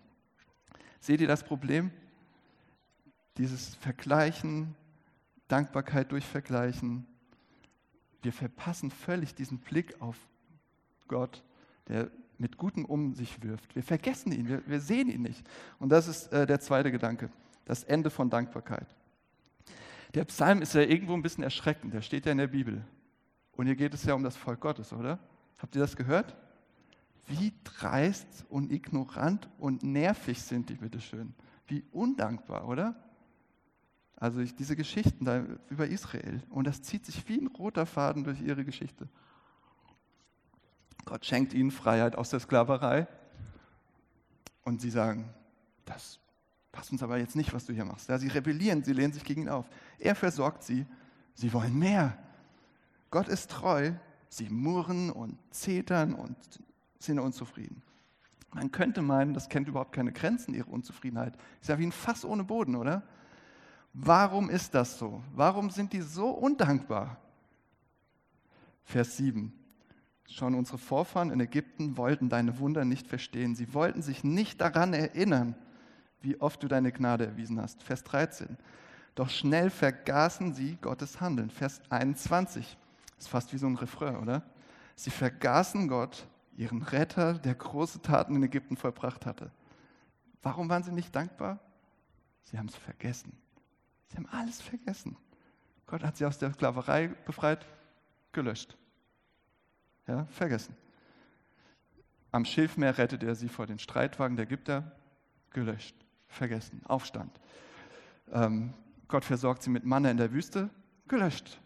Seht 0.99 1.21
ihr 1.21 1.27
das 1.27 1.43
Problem? 1.43 1.91
Dieses 3.37 3.75
Vergleichen, 3.75 4.75
Dankbarkeit 5.47 6.11
durch 6.11 6.25
Vergleichen. 6.25 7.05
Wir 8.21 8.31
verpassen 8.31 8.91
völlig 8.91 9.35
diesen 9.35 9.59
Blick 9.59 9.99
auf 10.01 10.17
Gott, 11.07 11.43
der 11.87 12.09
mit 12.43 12.57
Gutem 12.57 12.83
um 12.83 13.13
sich 13.13 13.41
wirft. 13.41 13.73
Wir 13.73 13.83
vergessen 13.83 14.33
ihn, 14.33 14.49
wir, 14.49 14.61
wir 14.67 14.81
sehen 14.81 15.09
ihn 15.09 15.21
nicht. 15.21 15.47
Und 15.79 15.89
das 15.89 16.09
ist 16.09 16.31
äh, 16.33 16.45
der 16.45 16.59
zweite 16.59 16.91
Gedanke, 16.91 17.29
das 17.63 17.85
Ende 17.85 18.09
von 18.09 18.29
Dankbarkeit. 18.29 18.93
Der 20.13 20.25
Psalm 20.25 20.61
ist 20.61 20.75
ja 20.75 20.81
irgendwo 20.81 21.13
ein 21.13 21.21
bisschen 21.23 21.43
erschreckend, 21.43 21.93
der 21.93 22.01
steht 22.01 22.25
ja 22.25 22.33
in 22.33 22.37
der 22.37 22.47
Bibel. 22.47 22.83
Und 23.53 23.65
hier 23.65 23.77
geht 23.77 23.93
es 23.93 24.03
ja 24.03 24.13
um 24.13 24.23
das 24.23 24.35
Volk 24.35 24.59
Gottes, 24.59 24.91
oder? 24.91 25.19
Habt 25.57 25.73
ihr 25.75 25.81
das 25.81 25.95
gehört? 25.95 26.35
Wie 27.27 27.53
dreist 27.63 28.45
und 28.49 28.71
ignorant 28.71 29.49
und 29.57 29.81
nervig 29.81 30.41
sind 30.41 30.69
die, 30.69 30.75
bitteschön. 30.75 31.33
Wie 31.67 31.85
undankbar, 31.91 32.67
oder? 32.67 32.95
Also 34.17 34.41
ich, 34.41 34.53
diese 34.53 34.75
Geschichten 34.75 35.23
da 35.23 35.45
über 35.69 35.87
Israel. 35.87 36.41
Und 36.49 36.67
das 36.67 36.81
zieht 36.81 37.05
sich 37.05 37.27
wie 37.29 37.39
ein 37.39 37.47
roter 37.47 37.85
Faden 37.85 38.25
durch 38.25 38.41
ihre 38.41 38.65
Geschichte. 38.65 39.07
Gott 41.05 41.25
schenkt 41.25 41.53
ihnen 41.53 41.71
Freiheit 41.71 42.15
aus 42.15 42.29
der 42.29 42.39
Sklaverei. 42.39 43.07
Und 44.63 44.81
sie 44.81 44.89
sagen, 44.89 45.29
das 45.85 46.19
passt 46.71 46.91
uns 46.91 47.03
aber 47.03 47.17
jetzt 47.17 47.35
nicht, 47.35 47.53
was 47.53 47.65
du 47.65 47.73
hier 47.73 47.85
machst. 47.85 48.09
Ja, 48.09 48.17
sie 48.17 48.29
rebellieren, 48.29 48.83
sie 48.83 48.93
lehnen 48.93 49.13
sich 49.13 49.23
gegen 49.23 49.43
ihn 49.43 49.49
auf. 49.49 49.69
Er 49.99 50.15
versorgt 50.15 50.63
sie, 50.63 50.85
sie 51.33 51.53
wollen 51.53 51.77
mehr. 51.77 52.17
Gott 53.11 53.27
ist 53.27 53.51
treu, 53.51 53.91
sie 54.29 54.49
murren 54.49 55.11
und 55.11 55.37
zetern 55.51 56.13
und 56.13 56.35
sind 56.99 57.19
unzufrieden. 57.19 57.83
Man 58.53 58.71
könnte 58.71 59.01
meinen, 59.01 59.33
das 59.33 59.49
kennt 59.49 59.67
überhaupt 59.67 59.93
keine 59.93 60.13
Grenzen, 60.13 60.53
ihre 60.53 60.69
Unzufriedenheit. 60.69 61.35
Ist 61.61 61.69
ja 61.69 61.77
wie 61.79 61.85
ein 61.85 61.91
Fass 61.91 62.23
ohne 62.23 62.43
Boden, 62.43 62.75
oder? 62.75 63.03
Warum 63.93 64.49
ist 64.49 64.73
das 64.73 64.97
so? 64.97 65.23
Warum 65.35 65.69
sind 65.69 65.93
die 65.93 66.01
so 66.01 66.29
undankbar? 66.29 67.17
Vers 68.83 69.17
7. 69.17 69.53
Schon 70.33 70.55
unsere 70.55 70.79
Vorfahren 70.79 71.29
in 71.29 71.39
Ägypten 71.39 71.95
wollten 71.95 72.27
deine 72.27 72.57
Wunder 72.57 72.85
nicht 72.85 73.05
verstehen. 73.05 73.53
Sie 73.53 73.71
wollten 73.75 74.01
sich 74.01 74.23
nicht 74.23 74.61
daran 74.61 74.91
erinnern, 74.91 75.53
wie 76.21 76.41
oft 76.41 76.63
du 76.63 76.67
deine 76.67 76.91
Gnade 76.91 77.27
erwiesen 77.27 77.61
hast. 77.61 77.83
Vers 77.83 78.03
13. 78.03 78.57
Doch 79.13 79.29
schnell 79.29 79.69
vergaßen 79.69 80.55
sie 80.55 80.77
Gottes 80.81 81.21
Handeln. 81.21 81.51
Vers 81.51 81.81
21. 81.91 82.77
Das 83.15 83.25
ist 83.25 83.27
fast 83.27 83.53
wie 83.53 83.59
so 83.59 83.67
ein 83.67 83.75
Refrain, 83.75 84.15
oder? 84.15 84.41
Sie 84.95 85.11
vergaßen 85.11 85.87
Gott, 85.87 86.25
ihren 86.57 86.81
Retter, 86.81 87.35
der 87.35 87.53
große 87.53 88.01
Taten 88.01 88.35
in 88.35 88.41
Ägypten 88.41 88.75
vollbracht 88.75 89.27
hatte. 89.27 89.51
Warum 90.41 90.67
waren 90.67 90.81
sie 90.81 90.91
nicht 90.91 91.15
dankbar? 91.15 91.59
Sie 92.45 92.57
haben 92.57 92.69
es 92.69 92.75
vergessen. 92.75 93.37
Sie 94.07 94.17
haben 94.17 94.27
alles 94.31 94.59
vergessen. 94.61 95.15
Gott 95.85 96.03
hat 96.03 96.17
sie 96.17 96.25
aus 96.25 96.39
der 96.39 96.51
Sklaverei 96.53 97.09
befreit, 97.25 97.67
gelöscht. 98.31 98.75
Ja, 100.07 100.25
vergessen. 100.25 100.75
Am 102.31 102.45
Schilfmeer 102.45 102.97
rettet 102.97 103.23
er 103.23 103.35
sie 103.35 103.47
vor 103.47 103.67
den 103.67 103.79
Streitwagen 103.79 104.35
der 104.35 104.45
Ägypter, 104.45 104.91
gelöscht, 105.51 105.95
vergessen, 106.27 106.81
Aufstand. 106.85 107.39
Ähm, 108.31 108.73
Gott 109.07 109.23
versorgt 109.23 109.61
sie 109.61 109.69
mit 109.69 109.85
Manne 109.85 110.09
in 110.09 110.17
der 110.17 110.31
Wüste, 110.31 110.69
gelöscht, 111.07 111.61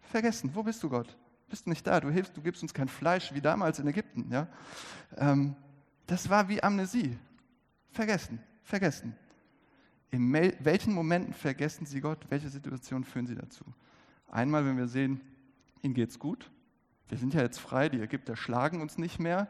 vergessen. 0.00 0.50
Wo 0.54 0.62
bist 0.62 0.82
du, 0.82 0.88
Gott? 0.88 1.16
Bist 1.48 1.66
du 1.66 1.70
nicht 1.70 1.86
da? 1.86 2.00
Du 2.00 2.10
hilfst, 2.10 2.36
du 2.36 2.42
gibst 2.42 2.62
uns 2.62 2.74
kein 2.74 2.88
Fleisch 2.88 3.32
wie 3.32 3.40
damals 3.40 3.78
in 3.78 3.86
Ägypten. 3.86 4.30
Ja? 4.30 4.48
Ähm, 5.16 5.54
das 6.06 6.28
war 6.28 6.48
wie 6.48 6.62
Amnesie. 6.62 7.16
Vergessen, 7.90 8.40
vergessen. 8.62 9.14
In 10.10 10.32
welchen 10.32 10.94
Momenten 10.94 11.34
vergessen 11.34 11.86
Sie 11.86 12.00
Gott? 12.00 12.18
Welche 12.28 12.48
Situationen 12.48 13.04
führen 13.04 13.26
Sie 13.26 13.34
dazu? 13.34 13.64
Einmal, 14.30 14.64
wenn 14.64 14.76
wir 14.76 14.88
sehen, 14.88 15.20
Ihnen 15.82 15.94
geht's 15.94 16.18
gut, 16.18 16.50
wir 17.08 17.18
sind 17.18 17.34
ja 17.34 17.42
jetzt 17.42 17.58
frei, 17.58 17.88
die 17.88 18.00
Ägypter 18.00 18.36
schlagen 18.36 18.80
uns 18.80 18.98
nicht 18.98 19.18
mehr. 19.18 19.48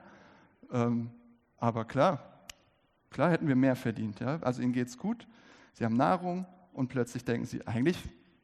Ähm, 0.71 1.11
aber 1.57 1.85
klar, 1.85 2.45
klar 3.11 3.31
hätten 3.31 3.49
wir 3.49 3.57
mehr 3.57 3.77
verdient. 3.77 4.21
Ja? 4.21 4.39
Also 4.43 4.63
ihnen 4.63 4.73
geht 4.73 4.89
es 4.89 4.99
gut, 4.99 5.27
sie 5.73 5.85
haben 5.85 5.97
Nahrung 5.97 6.47
und 6.73 6.89
plötzlich 6.89 7.25
denken 7.25 7.47
sie, 7.47 7.67
eigentlich 7.67 7.99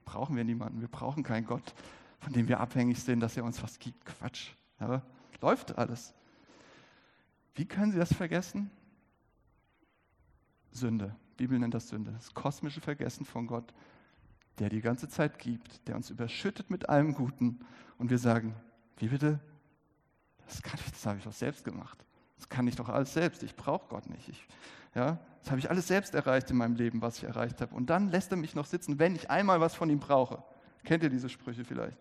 brauchen 0.04 0.36
wir 0.36 0.44
niemanden, 0.44 0.80
wir 0.80 0.88
brauchen 0.88 1.22
keinen 1.22 1.46
Gott, 1.46 1.74
von 2.18 2.32
dem 2.32 2.48
wir 2.48 2.60
abhängig 2.60 3.02
sind, 3.02 3.20
dass 3.20 3.36
er 3.36 3.44
uns 3.44 3.62
was 3.62 3.78
gibt. 3.78 4.04
Quatsch. 4.04 4.50
Ja? 4.80 5.02
Läuft 5.40 5.76
alles. 5.78 6.14
Wie 7.54 7.66
können 7.66 7.92
sie 7.92 7.98
das 7.98 8.12
vergessen? 8.12 8.70
Sünde. 10.72 11.14
Die 11.38 11.44
Bibel 11.44 11.58
nennt 11.58 11.74
das 11.74 11.88
Sünde. 11.88 12.12
Das 12.12 12.34
kosmische 12.34 12.80
Vergessen 12.80 13.24
von 13.24 13.46
Gott, 13.46 13.72
der 14.58 14.68
die 14.68 14.80
ganze 14.80 15.08
Zeit 15.08 15.38
gibt, 15.38 15.86
der 15.86 15.96
uns 15.96 16.10
überschüttet 16.10 16.70
mit 16.70 16.88
allem 16.88 17.14
Guten. 17.14 17.60
Und 17.98 18.10
wir 18.10 18.18
sagen, 18.18 18.54
wie 18.98 19.08
bitte? 19.08 19.40
Das, 20.46 20.62
kann 20.62 20.78
ich, 20.78 20.90
das 20.90 21.06
habe 21.06 21.18
ich 21.18 21.24
doch 21.24 21.32
selbst 21.32 21.64
gemacht. 21.64 22.04
Das 22.36 22.48
kann 22.48 22.66
ich 22.66 22.76
doch 22.76 22.88
alles 22.88 23.14
selbst. 23.14 23.42
Ich 23.42 23.56
brauche 23.56 23.88
Gott 23.88 24.08
nicht. 24.08 24.28
Ich, 24.28 24.46
ja, 24.94 25.18
das 25.40 25.50
habe 25.50 25.58
ich 25.58 25.70
alles 25.70 25.88
selbst 25.88 26.14
erreicht 26.14 26.50
in 26.50 26.56
meinem 26.56 26.76
Leben, 26.76 27.02
was 27.02 27.18
ich 27.18 27.24
erreicht 27.24 27.60
habe. 27.60 27.74
Und 27.74 27.90
dann 27.90 28.10
lässt 28.10 28.30
er 28.30 28.36
mich 28.36 28.54
noch 28.54 28.66
sitzen, 28.66 28.98
wenn 28.98 29.16
ich 29.16 29.30
einmal 29.30 29.60
was 29.60 29.74
von 29.74 29.90
ihm 29.90 30.00
brauche. 30.00 30.42
Kennt 30.84 31.02
ihr 31.02 31.10
diese 31.10 31.28
Sprüche 31.28 31.64
vielleicht? 31.64 31.98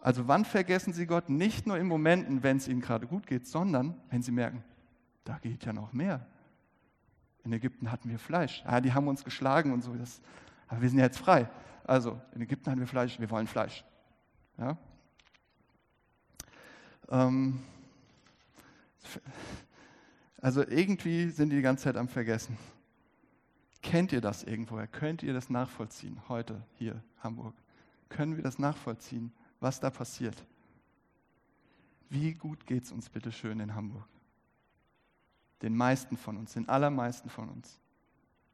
Also 0.00 0.26
wann 0.26 0.44
vergessen 0.44 0.92
Sie 0.92 1.06
Gott? 1.06 1.28
Nicht 1.28 1.66
nur 1.66 1.78
in 1.78 1.86
Momenten, 1.86 2.42
wenn 2.42 2.56
es 2.56 2.66
Ihnen 2.66 2.80
gerade 2.80 3.06
gut 3.06 3.26
geht, 3.26 3.46
sondern 3.46 3.94
wenn 4.10 4.22
Sie 4.22 4.32
merken, 4.32 4.64
da 5.24 5.38
geht 5.38 5.64
ja 5.64 5.72
noch 5.72 5.92
mehr. 5.92 6.26
In 7.44 7.52
Ägypten 7.52 7.90
hatten 7.90 8.10
wir 8.10 8.18
Fleisch. 8.18 8.64
Ja, 8.64 8.80
die 8.80 8.92
haben 8.92 9.06
uns 9.06 9.24
geschlagen 9.24 9.72
und 9.72 9.82
so. 9.82 9.94
Das, 9.94 10.20
aber 10.66 10.82
wir 10.82 10.88
sind 10.88 10.98
ja 10.98 11.04
jetzt 11.04 11.18
frei. 11.18 11.48
Also 11.84 12.20
in 12.34 12.42
Ägypten 12.42 12.70
hatten 12.70 12.80
wir 12.80 12.86
Fleisch, 12.86 13.18
wir 13.18 13.30
wollen 13.30 13.46
Fleisch. 13.46 13.84
Ja? 14.58 14.76
Ähm, 17.08 17.62
also 20.40 20.66
irgendwie 20.66 21.30
sind 21.30 21.50
die 21.50 21.56
die 21.56 21.62
ganze 21.62 21.84
Zeit 21.84 21.96
am 21.96 22.08
Vergessen. 22.08 22.56
Kennt 23.82 24.12
ihr 24.12 24.20
das 24.20 24.44
irgendwoher? 24.44 24.86
Könnt 24.86 25.22
ihr 25.22 25.32
das 25.32 25.50
nachvollziehen? 25.50 26.20
Heute 26.28 26.64
hier, 26.74 27.02
Hamburg. 27.20 27.54
Können 28.08 28.36
wir 28.36 28.42
das 28.42 28.58
nachvollziehen, 28.58 29.32
was 29.60 29.80
da 29.80 29.90
passiert? 29.90 30.46
Wie 32.08 32.34
gut 32.34 32.66
geht 32.66 32.84
es 32.84 32.92
uns 32.92 33.08
bitte 33.08 33.32
schön 33.32 33.58
in 33.58 33.74
Hamburg? 33.74 34.06
Den 35.62 35.76
meisten 35.76 36.16
von 36.16 36.36
uns, 36.36 36.52
den 36.52 36.68
allermeisten 36.68 37.30
von 37.30 37.48
uns. 37.48 37.80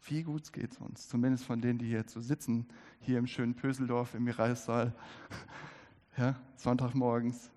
Wie 0.03 0.23
gut 0.23 0.53
geht 0.53 0.73
es 0.73 0.79
uns? 0.79 1.09
Zumindest 1.09 1.45
von 1.45 1.61
denen, 1.61 1.79
die 1.79 1.87
hier 1.87 2.05
so 2.07 2.21
sitzen, 2.21 2.69
hier 3.01 3.19
im 3.19 3.27
schönen 3.27 3.55
Pöseldorf 3.55 4.15
im 4.15 4.25
Mireissaal, 4.25 4.95
ja, 6.17 6.37
Sonntagmorgens. 6.57 7.51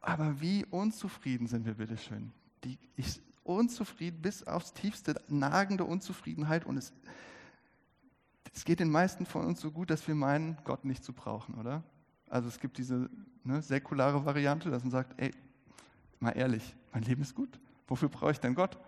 Aber 0.00 0.40
wie 0.40 0.64
unzufrieden 0.66 1.46
sind 1.46 1.66
wir, 1.66 1.74
bitteschön. 1.74 2.32
Die, 2.64 2.78
ich, 2.96 3.20
unzufrieden 3.46 4.20
bis 4.20 4.46
aufs 4.46 4.72
tiefste, 4.72 5.20
nagende 5.28 5.84
Unzufriedenheit. 5.84 6.64
Und 6.64 6.76
es, 6.76 6.92
es 8.52 8.64
geht 8.64 8.80
den 8.80 8.90
meisten 8.90 9.26
von 9.26 9.44
uns 9.46 9.60
so 9.60 9.70
gut, 9.70 9.90
dass 9.90 10.06
wir 10.06 10.14
meinen, 10.14 10.56
Gott 10.64 10.84
nicht 10.84 11.04
zu 11.04 11.12
brauchen, 11.12 11.54
oder? 11.54 11.82
Also 12.28 12.48
es 12.48 12.58
gibt 12.58 12.78
diese 12.78 13.08
ne, 13.44 13.62
säkulare 13.62 14.24
Variante, 14.24 14.70
dass 14.70 14.82
man 14.82 14.90
sagt, 14.90 15.20
ey, 15.20 15.30
mal 16.18 16.32
ehrlich, 16.32 16.74
mein 16.92 17.02
Leben 17.02 17.22
ist 17.22 17.34
gut. 17.34 17.60
Wofür 17.86 18.08
brauche 18.08 18.32
ich 18.32 18.40
denn 18.40 18.54
Gott? 18.54 18.78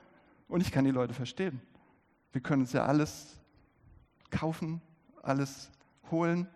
Und 0.49 0.61
ich 0.61 0.73
kann 0.73 0.85
die 0.85 0.91
Leute 0.91 1.15
verstehen. 1.15 1.61
Wir 2.33 2.41
können 2.41 2.63
uns 2.63 2.73
ja 2.73 2.85
alles 2.85 3.39
kaufen, 4.31 4.81
alles 5.23 5.71
holen, 6.11 6.49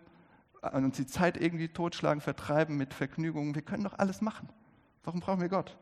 uns 0.71 0.97
die 0.97 1.05
Zeit 1.05 1.37
irgendwie 1.37 1.67
totschlagen, 1.67 2.21
vertreiben 2.21 2.77
mit 2.77 2.93
Vergnügungen. 2.93 3.55
Wir 3.55 3.61
können 3.61 3.83
doch 3.83 3.97
alles 3.99 4.21
machen. 4.21 4.49
Warum 5.03 5.19
brauchen 5.19 5.41
wir 5.41 5.49
Gott? 5.49 5.77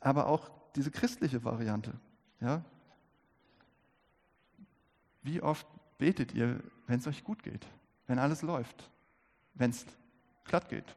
Aber 0.00 0.26
auch 0.26 0.50
diese 0.74 0.90
christliche 0.90 1.44
Variante. 1.44 1.92
Ja? 2.40 2.64
Wie 5.22 5.40
oft 5.40 5.66
betet 5.98 6.34
ihr, 6.34 6.60
wenn 6.86 6.98
es 6.98 7.06
euch 7.06 7.24
gut 7.24 7.42
geht, 7.42 7.66
wenn 8.06 8.18
alles 8.18 8.42
läuft, 8.42 8.90
wenn 9.54 9.70
es 9.70 9.86
glatt 10.44 10.68
geht? 10.68 10.96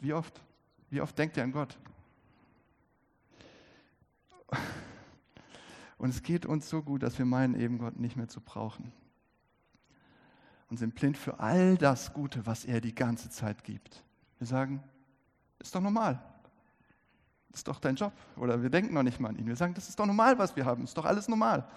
Wie 0.00 0.12
oft? 0.12 0.40
Wie 0.90 1.00
oft 1.00 1.16
denkt 1.18 1.36
ihr 1.36 1.44
an 1.44 1.52
Gott? 1.52 1.78
Und 5.98 6.10
es 6.10 6.22
geht 6.22 6.46
uns 6.46 6.68
so 6.68 6.82
gut, 6.82 7.02
dass 7.02 7.18
wir 7.18 7.24
meinen, 7.24 7.54
eben 7.54 7.78
Gott 7.78 7.98
nicht 7.98 8.16
mehr 8.16 8.28
zu 8.28 8.40
brauchen. 8.40 8.92
Und 10.72 10.78
sind 10.78 10.94
blind 10.94 11.18
für 11.18 11.38
all 11.38 11.76
das 11.76 12.14
Gute, 12.14 12.46
was 12.46 12.64
er 12.64 12.80
die 12.80 12.94
ganze 12.94 13.28
Zeit 13.28 13.62
gibt. 13.62 14.02
Wir 14.38 14.46
sagen, 14.46 14.82
ist 15.58 15.74
doch 15.74 15.82
normal. 15.82 16.18
Ist 17.52 17.68
doch 17.68 17.78
dein 17.78 17.94
Job. 17.94 18.14
Oder 18.36 18.62
wir 18.62 18.70
denken 18.70 18.94
noch 18.94 19.02
nicht 19.02 19.20
mal 19.20 19.28
an 19.28 19.36
ihn. 19.36 19.46
Wir 19.46 19.54
sagen, 19.54 19.74
das 19.74 19.90
ist 19.90 20.00
doch 20.00 20.06
normal, 20.06 20.38
was 20.38 20.56
wir 20.56 20.64
haben. 20.64 20.84
Ist 20.84 20.96
doch 20.96 21.04
alles 21.04 21.28
normal. 21.28 21.68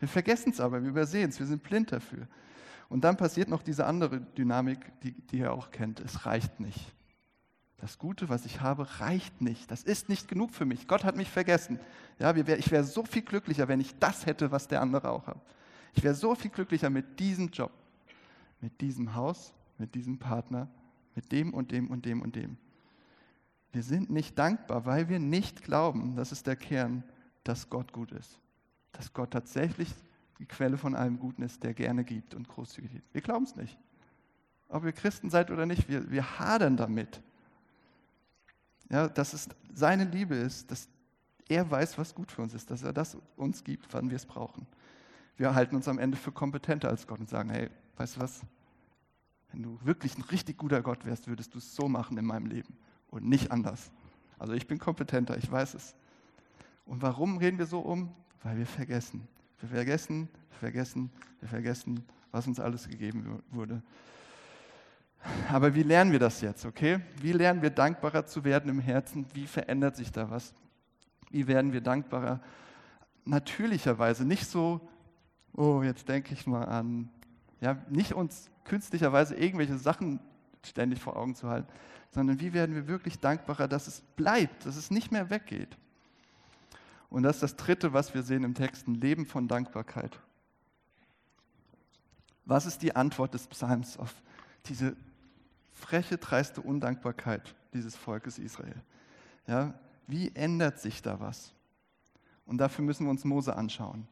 Wir 0.00 0.08
vergessen 0.08 0.50
es 0.50 0.58
aber, 0.58 0.82
wir 0.82 0.88
übersehen 0.88 1.30
es, 1.30 1.38
wir 1.38 1.46
sind 1.46 1.62
blind 1.62 1.92
dafür. 1.92 2.26
Und 2.88 3.04
dann 3.04 3.16
passiert 3.16 3.48
noch 3.48 3.62
diese 3.62 3.86
andere 3.86 4.20
Dynamik, 4.20 4.80
die, 5.02 5.12
die 5.12 5.38
ihr 5.38 5.52
auch 5.52 5.70
kennt. 5.70 6.00
Es 6.00 6.26
reicht 6.26 6.58
nicht. 6.58 6.80
Das 7.76 7.96
Gute, 7.96 8.28
was 8.28 8.44
ich 8.44 8.60
habe, 8.60 8.88
reicht 8.98 9.40
nicht. 9.40 9.70
Das 9.70 9.84
ist 9.84 10.08
nicht 10.08 10.26
genug 10.26 10.50
für 10.50 10.64
mich. 10.64 10.88
Gott 10.88 11.04
hat 11.04 11.14
mich 11.14 11.30
vergessen. 11.30 11.78
Ja, 12.18 12.34
ich 12.34 12.72
wäre 12.72 12.82
so 12.82 13.04
viel 13.04 13.22
glücklicher, 13.22 13.68
wenn 13.68 13.78
ich 13.78 13.96
das 14.00 14.26
hätte, 14.26 14.50
was 14.50 14.66
der 14.66 14.80
andere 14.80 15.10
auch 15.10 15.28
hat. 15.28 15.40
Ich 15.94 16.02
wäre 16.02 16.16
so 16.16 16.34
viel 16.34 16.50
glücklicher 16.50 16.90
mit 16.90 17.20
diesem 17.20 17.50
Job, 17.50 17.70
mit 18.60 18.80
diesem 18.80 19.14
Haus, 19.14 19.54
mit 19.78 19.94
diesem 19.94 20.18
Partner, 20.18 20.68
mit 21.14 21.32
dem 21.32 21.52
und 21.54 21.72
dem 21.72 21.90
und 21.90 22.04
dem 22.04 22.22
und 22.22 22.36
dem. 22.36 22.56
Wir 23.72 23.82
sind 23.82 24.10
nicht 24.10 24.38
dankbar, 24.38 24.86
weil 24.86 25.08
wir 25.08 25.18
nicht 25.18 25.62
glauben, 25.62 26.16
das 26.16 26.32
ist 26.32 26.46
der 26.46 26.56
Kern, 26.56 27.04
dass 27.44 27.68
Gott 27.68 27.92
gut 27.92 28.12
ist. 28.12 28.40
Dass 28.92 29.12
Gott 29.12 29.32
tatsächlich 29.32 29.92
die 30.38 30.46
Quelle 30.46 30.78
von 30.78 30.94
allem 30.94 31.18
Guten 31.18 31.42
ist, 31.42 31.62
der 31.62 31.74
gerne 31.74 32.04
gibt 32.04 32.34
und 32.34 32.48
großzügig 32.48 32.94
ist. 32.94 33.14
Wir 33.14 33.20
glauben 33.20 33.44
es 33.44 33.56
nicht. 33.56 33.78
Ob 34.68 34.84
ihr 34.84 34.92
Christen 34.92 35.30
seid 35.30 35.50
oder 35.50 35.66
nicht, 35.66 35.88
wir, 35.88 36.10
wir 36.10 36.38
hadern 36.38 36.76
damit. 36.76 37.22
Ja, 38.90 39.08
dass 39.08 39.32
es 39.32 39.48
seine 39.72 40.04
Liebe 40.04 40.34
ist, 40.34 40.70
dass 40.70 40.88
er 41.48 41.70
weiß, 41.70 41.98
was 41.98 42.14
gut 42.14 42.32
für 42.32 42.42
uns 42.42 42.54
ist, 42.54 42.70
dass 42.70 42.82
er 42.82 42.92
das 42.92 43.16
uns 43.36 43.62
gibt, 43.62 43.92
wann 43.92 44.10
wir 44.10 44.16
es 44.16 44.26
brauchen. 44.26 44.66
Wir 45.36 45.54
halten 45.54 45.76
uns 45.76 45.86
am 45.86 45.98
Ende 45.98 46.16
für 46.16 46.32
kompetenter 46.32 46.88
als 46.88 47.06
Gott 47.06 47.20
und 47.20 47.28
sagen, 47.28 47.50
hey, 47.50 47.70
weißt 47.96 48.16
du 48.16 48.20
was? 48.20 48.40
Wenn 49.52 49.62
du 49.62 49.78
wirklich 49.82 50.16
ein 50.18 50.22
richtig 50.22 50.58
guter 50.58 50.82
Gott 50.82 51.04
wärst, 51.06 51.28
würdest 51.28 51.54
du 51.54 51.58
es 51.58 51.74
so 51.74 51.88
machen 51.88 52.18
in 52.18 52.24
meinem 52.24 52.46
Leben 52.46 52.76
und 53.08 53.24
nicht 53.24 53.50
anders. 53.50 53.90
Also 54.38 54.52
ich 54.52 54.66
bin 54.66 54.78
kompetenter, 54.78 55.36
ich 55.38 55.50
weiß 55.50 55.74
es. 55.74 55.94
Und 56.84 57.02
warum 57.02 57.38
reden 57.38 57.58
wir 57.58 57.66
so 57.66 57.80
um? 57.80 58.12
Weil 58.42 58.58
wir 58.58 58.66
vergessen. 58.66 59.26
Wir 59.60 59.68
vergessen, 59.68 60.28
wir 60.50 60.58
vergessen, 60.58 61.10
wir 61.40 61.48
vergessen, 61.48 62.04
was 62.30 62.46
uns 62.46 62.60
alles 62.60 62.88
gegeben 62.88 63.42
wurde. 63.50 63.82
Aber 65.50 65.74
wie 65.74 65.82
lernen 65.82 66.12
wir 66.12 66.18
das 66.18 66.40
jetzt, 66.40 66.66
okay? 66.66 67.00
Wie 67.20 67.32
lernen 67.32 67.62
wir 67.62 67.70
dankbarer 67.70 68.26
zu 68.26 68.44
werden 68.44 68.70
im 68.70 68.80
Herzen? 68.80 69.26
Wie 69.32 69.46
verändert 69.46 69.96
sich 69.96 70.12
da 70.12 70.30
was? 70.30 70.54
Wie 71.30 71.46
werden 71.46 71.72
wir 71.72 71.80
dankbarer? 71.80 72.40
Natürlicherweise, 73.24 74.24
nicht 74.24 74.46
so, 74.46 74.80
oh, 75.54 75.82
jetzt 75.82 76.08
denke 76.08 76.34
ich 76.34 76.46
mal 76.46 76.64
an, 76.64 77.08
ja, 77.60 77.76
nicht 77.88 78.14
uns 78.14 78.50
künstlicherweise 78.64 79.34
irgendwelche 79.34 79.78
Sachen 79.78 80.20
ständig 80.64 81.00
vor 81.00 81.16
Augen 81.16 81.34
zu 81.34 81.48
halten, 81.48 81.68
sondern 82.10 82.40
wie 82.40 82.52
werden 82.52 82.74
wir 82.74 82.88
wirklich 82.88 83.18
dankbarer, 83.18 83.68
dass 83.68 83.86
es 83.86 84.00
bleibt, 84.00 84.66
dass 84.66 84.76
es 84.76 84.90
nicht 84.90 85.12
mehr 85.12 85.30
weggeht. 85.30 85.76
Und 87.08 87.22
das 87.22 87.36
ist 87.36 87.42
das 87.42 87.56
Dritte, 87.56 87.92
was 87.92 88.14
wir 88.14 88.22
sehen 88.22 88.42
im 88.44 88.54
Text, 88.54 88.88
ein 88.88 88.94
Leben 88.94 89.26
von 89.26 89.48
Dankbarkeit. 89.48 90.18
Was 92.44 92.66
ist 92.66 92.82
die 92.82 92.94
Antwort 92.94 93.34
des 93.34 93.46
Psalms 93.46 93.96
auf 93.96 94.14
diese 94.66 94.96
freche, 95.76 96.16
dreiste 96.16 96.60
Undankbarkeit 96.60 97.54
dieses 97.72 97.94
Volkes 97.94 98.38
Israel. 98.38 98.82
Ja, 99.46 99.74
wie 100.06 100.34
ändert 100.34 100.80
sich 100.80 101.02
da 101.02 101.20
was? 101.20 101.52
Und 102.46 102.58
dafür 102.58 102.84
müssen 102.84 103.06
wir 103.06 103.10
uns 103.10 103.24
Mose 103.24 103.54
anschauen. 103.54 104.08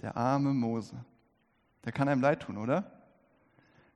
Der 0.00 0.16
arme 0.16 0.52
Mose. 0.52 0.96
Der 1.84 1.92
kann 1.92 2.08
einem 2.08 2.20
leid 2.20 2.42
tun, 2.42 2.58
oder? 2.58 2.90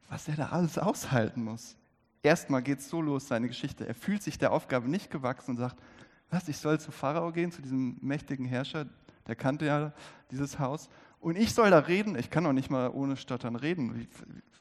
Was 0.09 0.29
er 0.29 0.37
da 0.37 0.49
alles 0.51 0.79
aushalten 0.79 1.43
muss. 1.43 1.77
Erstmal 2.23 2.63
geht 2.63 2.79
es 2.79 2.89
so 2.89 3.01
los, 3.01 3.29
seine 3.29 3.49
Geschichte. 3.49 3.87
Er 3.87 3.95
fühlt 3.95 4.23
sich 4.23 4.39
der 4.39 4.53
Aufgabe 4.53 4.89
nicht 4.89 5.11
gewachsen 5.11 5.53
und 5.53 5.57
sagt, 5.57 5.77
was, 6.31 6.49
ich 6.49 6.57
soll 6.57 6.81
zu 6.81 6.93
Pharao 6.93 7.33
gehen, 7.33 7.53
zu 7.53 7.61
diesem 7.61 7.99
mächtigen 8.01 8.47
Herrscher, 8.47 8.87
der 9.27 9.37
kannte 9.37 9.67
ja 9.67 9.93
dieses 10.31 10.59
Haus. 10.59 10.89
Und 11.21 11.37
ich 11.37 11.55
soll 11.55 11.71
da 11.71 11.79
reden, 11.79 12.17
ich 12.17 12.31
kann 12.31 12.45
doch 12.45 12.53
nicht 12.53 12.71
mal 12.71 12.91
ohne 12.91 13.17
Stottern 13.17 13.57
reden. 13.57 13.95
Wie, 13.95 14.09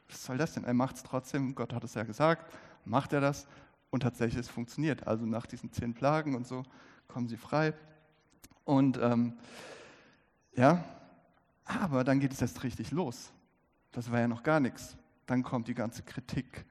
was 0.09 0.25
soll 0.25 0.37
das 0.37 0.53
denn? 0.53 0.63
Er 0.63 0.73
macht 0.73 0.97
es 0.97 1.03
trotzdem, 1.03 1.55
Gott 1.55 1.73
hat 1.73 1.83
es 1.83 1.93
ja 1.93 2.03
gesagt, 2.03 2.53
macht 2.83 3.13
er 3.13 3.21
das 3.21 3.47
und 3.89 4.01
tatsächlich 4.01 4.39
es 4.39 4.49
funktioniert. 4.49 5.07
Also 5.07 5.25
nach 5.25 5.45
diesen 5.45 5.71
zehn 5.71 5.93
Plagen 5.93 6.35
und 6.35 6.47
so 6.47 6.63
kommen 7.07 7.27
sie 7.27 7.37
frei. 7.37 7.73
Und 8.63 8.97
ähm, 9.01 9.33
ja, 10.53 10.83
aber 11.65 12.03
dann 12.03 12.19
geht 12.19 12.33
es 12.33 12.41
erst 12.41 12.63
richtig 12.63 12.91
los. 12.91 13.31
Das 13.91 14.11
war 14.11 14.19
ja 14.19 14.27
noch 14.27 14.43
gar 14.43 14.59
nichts. 14.59 14.97
Dann 15.25 15.43
kommt 15.43 15.67
die 15.67 15.73
ganze 15.73 16.03
Kritik. 16.03 16.65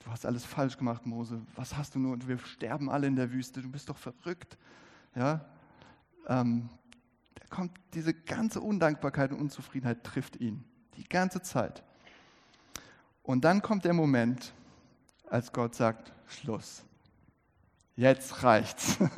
Du 0.00 0.10
hast 0.10 0.26
alles 0.26 0.44
falsch 0.44 0.76
gemacht, 0.76 1.06
Mose. 1.06 1.40
Was 1.54 1.76
hast 1.76 1.94
du 1.94 1.98
nur? 1.98 2.12
Und 2.12 2.28
wir 2.28 2.38
sterben 2.38 2.90
alle 2.90 3.06
in 3.06 3.16
der 3.16 3.32
Wüste. 3.32 3.60
Du 3.60 3.70
bist 3.70 3.88
doch 3.88 3.96
verrückt. 3.96 4.56
Ja, 5.14 5.44
ähm, 6.28 6.68
kommt 7.50 7.72
diese 7.94 8.12
ganze 8.12 8.60
Undankbarkeit 8.60 9.32
und 9.32 9.40
Unzufriedenheit 9.40 10.04
trifft 10.04 10.36
ihn. 10.36 10.64
Die 10.96 11.04
ganze 11.04 11.42
Zeit. 11.42 11.82
Und 13.22 13.44
dann 13.44 13.62
kommt 13.62 13.84
der 13.84 13.92
Moment, 13.92 14.52
als 15.28 15.52
Gott 15.52 15.74
sagt, 15.74 16.12
Schluss. 16.26 16.84
Jetzt 17.96 18.42
reicht's. 18.42 18.98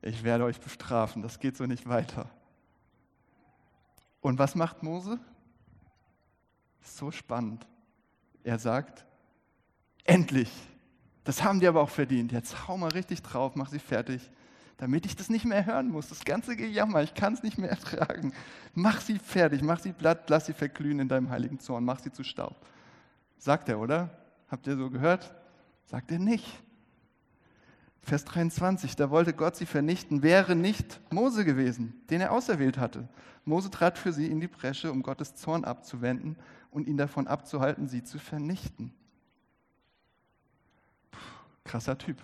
Ich 0.00 0.22
werde 0.22 0.44
euch 0.44 0.60
bestrafen. 0.60 1.22
Das 1.22 1.40
geht 1.40 1.56
so 1.56 1.66
nicht 1.66 1.88
weiter. 1.88 2.30
Und 4.28 4.38
was 4.38 4.54
macht 4.54 4.82
Mose? 4.82 5.18
So 6.82 7.10
spannend. 7.10 7.66
Er 8.44 8.58
sagt, 8.58 9.06
endlich. 10.04 10.52
Das 11.24 11.42
haben 11.42 11.60
die 11.60 11.66
aber 11.66 11.80
auch 11.80 11.88
verdient. 11.88 12.32
Jetzt 12.32 12.68
hau 12.68 12.76
mal 12.76 12.90
richtig 12.90 13.22
drauf, 13.22 13.56
mach 13.56 13.70
sie 13.70 13.78
fertig 13.78 14.30
damit 14.80 15.06
ich 15.06 15.16
das 15.16 15.28
nicht 15.28 15.44
mehr 15.44 15.66
hören 15.66 15.88
muss. 15.88 16.08
Das 16.08 16.24
ganze 16.24 16.54
Gejammer, 16.54 17.02
ich 17.02 17.14
kann 17.14 17.32
es 17.34 17.42
nicht 17.42 17.58
mehr 17.58 17.70
ertragen. 17.78 18.32
Mach 18.74 19.00
sie 19.00 19.18
fertig, 19.18 19.60
mach 19.60 19.80
sie 19.80 19.92
platt, 19.92 20.30
lass 20.30 20.46
sie 20.46 20.52
verglühen 20.52 21.00
in 21.00 21.08
deinem 21.08 21.30
heiligen 21.30 21.58
Zorn, 21.58 21.84
mach 21.84 21.98
sie 21.98 22.12
zu 22.12 22.22
Staub. 22.22 22.54
Sagt 23.38 23.68
er, 23.68 23.80
oder? 23.80 24.08
Habt 24.48 24.68
ihr 24.68 24.76
so 24.76 24.88
gehört? 24.88 25.34
Sagt 25.86 26.12
er 26.12 26.20
nicht. 26.20 26.46
Vers 28.08 28.24
23, 28.24 28.96
da 28.96 29.10
wollte 29.10 29.34
Gott 29.34 29.54
sie 29.54 29.66
vernichten, 29.66 30.22
wäre 30.22 30.56
nicht 30.56 30.98
Mose 31.12 31.44
gewesen, 31.44 31.92
den 32.08 32.22
er 32.22 32.32
auserwählt 32.32 32.78
hatte. 32.78 33.06
Mose 33.44 33.70
trat 33.70 33.98
für 33.98 34.14
sie 34.14 34.28
in 34.28 34.40
die 34.40 34.48
Bresche, 34.48 34.90
um 34.90 35.02
Gottes 35.02 35.34
Zorn 35.34 35.66
abzuwenden 35.66 36.36
und 36.70 36.88
ihn 36.88 36.96
davon 36.96 37.26
abzuhalten, 37.26 37.86
sie 37.86 38.02
zu 38.02 38.18
vernichten. 38.18 38.94
Puh, 41.10 41.18
krasser 41.64 41.98
Typ. 41.98 42.16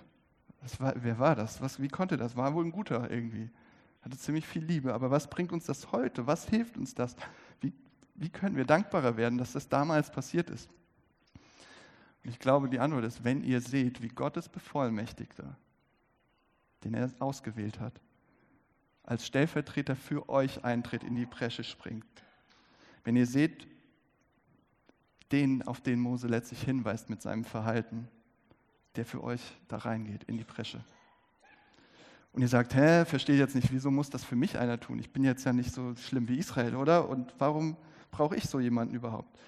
War, 0.78 0.94
wer 0.96 1.18
war 1.18 1.36
das? 1.36 1.60
Was, 1.60 1.78
wie 1.82 1.88
konnte 1.88 2.16
das? 2.16 2.34
War 2.34 2.54
wohl 2.54 2.64
ein 2.64 2.72
guter 2.72 3.10
irgendwie. 3.10 3.50
Hatte 4.00 4.16
ziemlich 4.16 4.46
viel 4.46 4.64
Liebe. 4.64 4.94
Aber 4.94 5.10
was 5.10 5.28
bringt 5.28 5.52
uns 5.52 5.66
das 5.66 5.92
heute? 5.92 6.26
Was 6.26 6.48
hilft 6.48 6.78
uns 6.78 6.94
das? 6.94 7.14
Wie, 7.60 7.74
wie 8.14 8.30
können 8.30 8.56
wir 8.56 8.64
dankbarer 8.64 9.18
werden, 9.18 9.36
dass 9.36 9.52
das 9.52 9.68
damals 9.68 10.10
passiert 10.10 10.48
ist? 10.48 10.70
Ich 12.22 12.38
glaube, 12.38 12.70
die 12.70 12.78
Antwort 12.78 13.04
ist, 13.04 13.22
wenn 13.22 13.44
ihr 13.44 13.60
seht, 13.60 14.00
wie 14.00 14.08
Gottes 14.08 14.48
Bevollmächtigter, 14.48 15.58
den 16.84 16.94
er 16.94 17.10
ausgewählt 17.18 17.80
hat, 17.80 18.00
als 19.02 19.26
Stellvertreter 19.26 19.96
für 19.96 20.28
euch 20.28 20.64
eintritt, 20.64 21.04
in 21.04 21.14
die 21.14 21.26
Bresche 21.26 21.64
springt. 21.64 22.06
Wenn 23.04 23.16
ihr 23.16 23.26
seht, 23.26 23.66
den, 25.32 25.62
auf 25.62 25.80
den 25.80 26.00
Mose 26.00 26.28
letztlich 26.28 26.62
hinweist 26.62 27.10
mit 27.10 27.20
seinem 27.20 27.44
Verhalten, 27.44 28.08
der 28.96 29.04
für 29.04 29.22
euch 29.24 29.40
da 29.68 29.78
reingeht 29.78 30.24
in 30.24 30.38
die 30.38 30.44
Bresche. 30.44 30.84
Und 32.32 32.42
ihr 32.42 32.48
sagt, 32.48 32.74
hä, 32.74 33.04
verstehe 33.04 33.36
jetzt 33.36 33.54
nicht, 33.54 33.72
wieso 33.72 33.90
muss 33.90 34.10
das 34.10 34.24
für 34.24 34.36
mich 34.36 34.58
einer 34.58 34.78
tun? 34.78 34.98
Ich 34.98 35.12
bin 35.12 35.24
jetzt 35.24 35.44
ja 35.44 35.52
nicht 35.52 35.72
so 35.72 35.94
schlimm 35.96 36.28
wie 36.28 36.38
Israel, 36.38 36.76
oder? 36.76 37.08
Und 37.08 37.34
warum 37.38 37.76
brauche 38.10 38.36
ich 38.36 38.44
so 38.44 38.60
jemanden 38.60 38.94
überhaupt? 38.94 39.38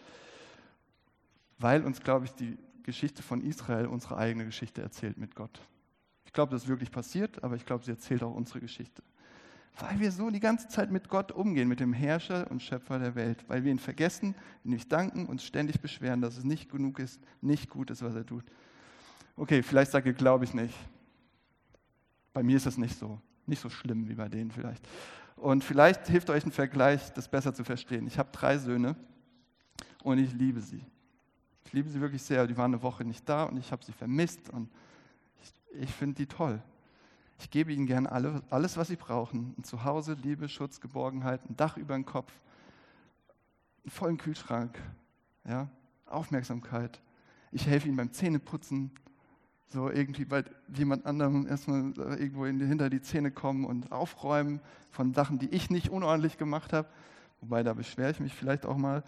Weil 1.59 1.85
uns, 1.85 2.01
glaube 2.01 2.27
ich, 2.27 2.33
die 2.33 2.59
Geschichte 2.83 3.23
von 3.23 3.41
Israel 3.41 3.87
unsere 3.87 4.17
eigene 4.17 4.45
Geschichte 4.45 4.83
erzählt 4.83 5.19
mit 5.19 5.35
Gott. 5.35 5.61
Glaube, 6.37 6.53
das 6.53 6.65
ist 6.65 6.69
wirklich 6.69 6.91
passiert, 6.91 7.43
aber 7.43 7.57
ich 7.57 7.65
glaube, 7.65 7.83
sie 7.83 7.93
erzählt 7.93 8.23
auch 8.23 8.35
unsere 8.35 8.61
Geschichte. 8.61 9.03
Weil 9.79 9.99
wir 10.01 10.13
so 10.13 10.29
die 10.29 10.39
ganze 10.39 10.69
Zeit 10.69 10.91
mit 10.91 11.09
Gott 11.09 11.33
umgehen, 11.33 11.67
mit 11.67 11.81
dem 11.81 11.95
Herrscher 11.95 12.51
und 12.51 12.63
Schöpfer 12.63 12.99
der 12.99 13.15
Welt. 13.15 13.43
Weil 13.49 13.65
wir 13.65 13.73
ihn 13.73 13.79
vergessen, 13.79 14.35
ihn 14.63 14.73
nicht 14.73 14.93
danken, 14.93 15.25
uns 15.25 15.45
ständig 15.45 15.81
beschweren, 15.81 16.21
dass 16.21 16.37
es 16.37 16.45
nicht 16.45 16.71
genug 16.71 16.99
ist, 16.99 17.23
nicht 17.41 17.71
gut 17.71 17.89
ist, 17.89 18.03
was 18.03 18.15
er 18.15 18.27
tut. 18.27 18.45
Okay, 19.35 19.63
vielleicht 19.63 19.93
sagt 19.93 20.07
ihr, 20.07 20.13
glaube 20.13 20.45
ich 20.45 20.53
nicht. 20.53 20.75
Bei 22.35 22.43
mir 22.43 22.59
ist 22.59 22.67
das 22.67 22.77
nicht 22.77 22.99
so, 22.99 23.19
nicht 23.47 23.63
so 23.63 23.71
schlimm 23.71 24.07
wie 24.07 24.15
bei 24.15 24.29
denen 24.29 24.51
vielleicht. 24.51 24.87
Und 25.37 25.65
vielleicht 25.65 26.07
hilft 26.07 26.29
euch 26.29 26.45
ein 26.45 26.53
Vergleich, 26.53 27.15
das 27.15 27.29
besser 27.29 27.55
zu 27.55 27.65
verstehen. 27.65 28.07
Ich 28.07 28.19
habe 28.19 28.29
drei 28.31 28.59
Söhne 28.59 28.95
und 30.03 30.19
ich 30.19 30.35
liebe 30.35 30.61
sie. 30.61 30.85
Ich 31.65 31.73
liebe 31.73 31.89
sie 31.89 31.99
wirklich 31.99 32.23
sehr. 32.23 32.47
Die 32.47 32.59
waren 32.59 32.75
eine 32.75 32.83
Woche 32.83 33.07
nicht 33.07 33.27
da 33.27 33.45
und 33.45 33.57
ich 33.57 33.73
habe 33.73 33.83
sie 33.83 33.93
vermisst 33.93 34.51
und 34.51 34.69
ich, 35.77 35.93
finde 35.93 36.17
die 36.17 36.27
toll. 36.27 36.63
Ich 37.39 37.51
gebe 37.51 37.73
ihnen 37.73 37.87
gern 37.87 38.07
alle, 38.07 38.43
alles, 38.51 38.77
was 38.77 38.89
sie 38.89 38.97
brauchen. 38.97 39.55
Ein 39.59 39.65
Zuhause, 39.65 40.17
Liebe, 40.23 40.49
Schutz, 40.49 40.81
Geborgenheit, 40.81 41.41
ein 41.49 41.57
Dach 41.57 41.77
über 41.77 41.95
den 41.95 42.07
Kopf, 42.07 42.33
einen 43.85 43.91
vollen 43.91 44.17
Kühlschrank, 44.17 44.79
ja, 45.47 45.69
Aufmerksamkeit. 46.07 47.01
Ich 47.53 47.67
helfe 47.67 47.89
ihnen 47.89 47.97
beim 47.97 48.13
Zähneputzen, 48.13 48.91
so 49.69 49.91
irgendwie 49.91 50.25
bei 50.25 50.45
jemand 50.75 51.07
anderem 51.07 51.47
erstmal 51.47 51.93
irgendwo 52.19 52.47
hinter 52.47 52.89
die 52.89 53.01
Zähne 53.01 53.31
kommen 53.31 53.65
und 53.65 53.93
aufräumen 53.93 54.61
von 54.91 55.13
Sachen, 55.13 55.39
die 55.39 55.49
ich 55.49 55.71
nicht 55.71 55.91
unordentlich 55.91 56.39
gemacht 56.39 56.73
habe. 56.73 56.89
Wobei, 57.41 57.63
da 57.63 57.75
beschwere 57.75 58.11
ich 58.11 58.21
mich 58.21 58.35
vielleicht 58.35 58.65
auch 58.65 58.77
mal. 58.77 59.03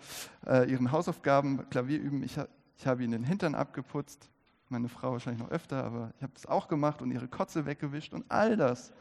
Äh, 0.46 0.70
ihren 0.70 0.92
Hausaufgaben, 0.92 1.68
Klavier 1.70 2.00
üben. 2.00 2.22
Ich, 2.22 2.38
ich 2.76 2.86
habe 2.86 3.02
ihnen 3.02 3.12
den 3.12 3.24
Hintern 3.24 3.54
abgeputzt. 3.54 4.28
Meine 4.68 4.88
Frau 4.88 5.12
wahrscheinlich 5.12 5.42
noch 5.42 5.50
öfter, 5.50 5.84
aber 5.84 6.12
ich 6.16 6.22
habe 6.22 6.32
das 6.34 6.46
auch 6.46 6.68
gemacht 6.68 7.00
und 7.00 7.10
ihre 7.10 7.28
Kotze 7.28 7.66
weggewischt 7.66 8.12
und 8.12 8.24
all 8.28 8.56
das. 8.56 8.92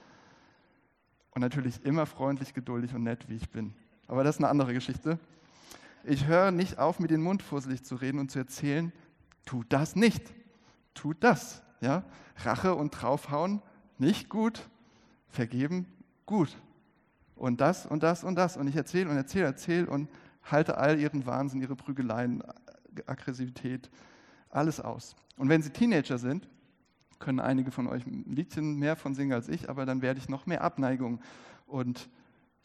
Und 1.32 1.41
natürlich 1.41 1.84
immer 1.84 2.06
freundlich, 2.06 2.53
geduldig 2.53 2.93
und 2.95 3.03
nett, 3.03 3.27
wie 3.30 3.36
ich 3.36 3.49
bin. 3.49 3.73
Aber 4.08 4.23
das 4.23 4.36
ist 4.36 4.41
eine 4.41 4.49
andere 4.49 4.73
Geschichte. 4.73 5.19
Ich 6.03 6.25
höre 6.25 6.51
nicht 6.51 6.80
auf, 6.80 6.99
mit 6.99 7.12
den 7.12 7.21
Mund 7.21 7.43
fusselig 7.43 7.84
zu 7.84 7.95
reden 7.95 8.19
und 8.19 8.32
zu 8.32 8.39
erzählen, 8.39 8.93
tut 9.45 9.67
das 9.69 9.95
nicht. 9.95 10.34
Tut 10.93 11.17
das. 11.19 11.62
Ja? 11.82 12.03
Rache 12.38 12.73
und 12.75 12.91
draufhauen, 12.91 13.62
nicht 13.97 14.30
gut. 14.30 14.69
Vergeben, 15.30 15.86
gut 16.25 16.58
und 17.38 17.62
das 17.62 17.86
und 17.86 18.03
das 18.03 18.23
und 18.23 18.36
das. 18.36 18.58
Und 18.58 18.67
ich 18.67 18.75
erzähle 18.75 19.10
und 19.10 19.15
erzähle, 19.15 19.45
erzähle 19.45 19.88
und 19.88 20.10
halte 20.43 20.77
all 20.77 20.99
ihren 20.99 21.25
Wahnsinn, 21.25 21.62
ihre 21.62 21.75
Prügeleien, 21.75 22.43
Aggressivität, 23.06 23.89
alles 24.49 24.80
aus. 24.80 25.15
Und 25.38 25.50
wenn 25.50 25.62
sie 25.62 25.69
Teenager 25.69 26.17
sind, 26.17 26.47
können 27.19 27.39
einige 27.39 27.71
von 27.71 27.88
euch 27.88 28.06
ein 28.06 28.26
Liedchen 28.28 28.76
mehr 28.78 28.95
von 28.95 29.15
singen 29.15 29.34
als 29.34 29.47
ich, 29.47 29.69
aber 29.69 29.86
dann 29.86 30.02
werde 30.02 30.19
ich 30.19 30.30
noch 30.30 30.45
mehr 30.45 30.62
Abneigung 30.62 31.19
und 31.65 32.10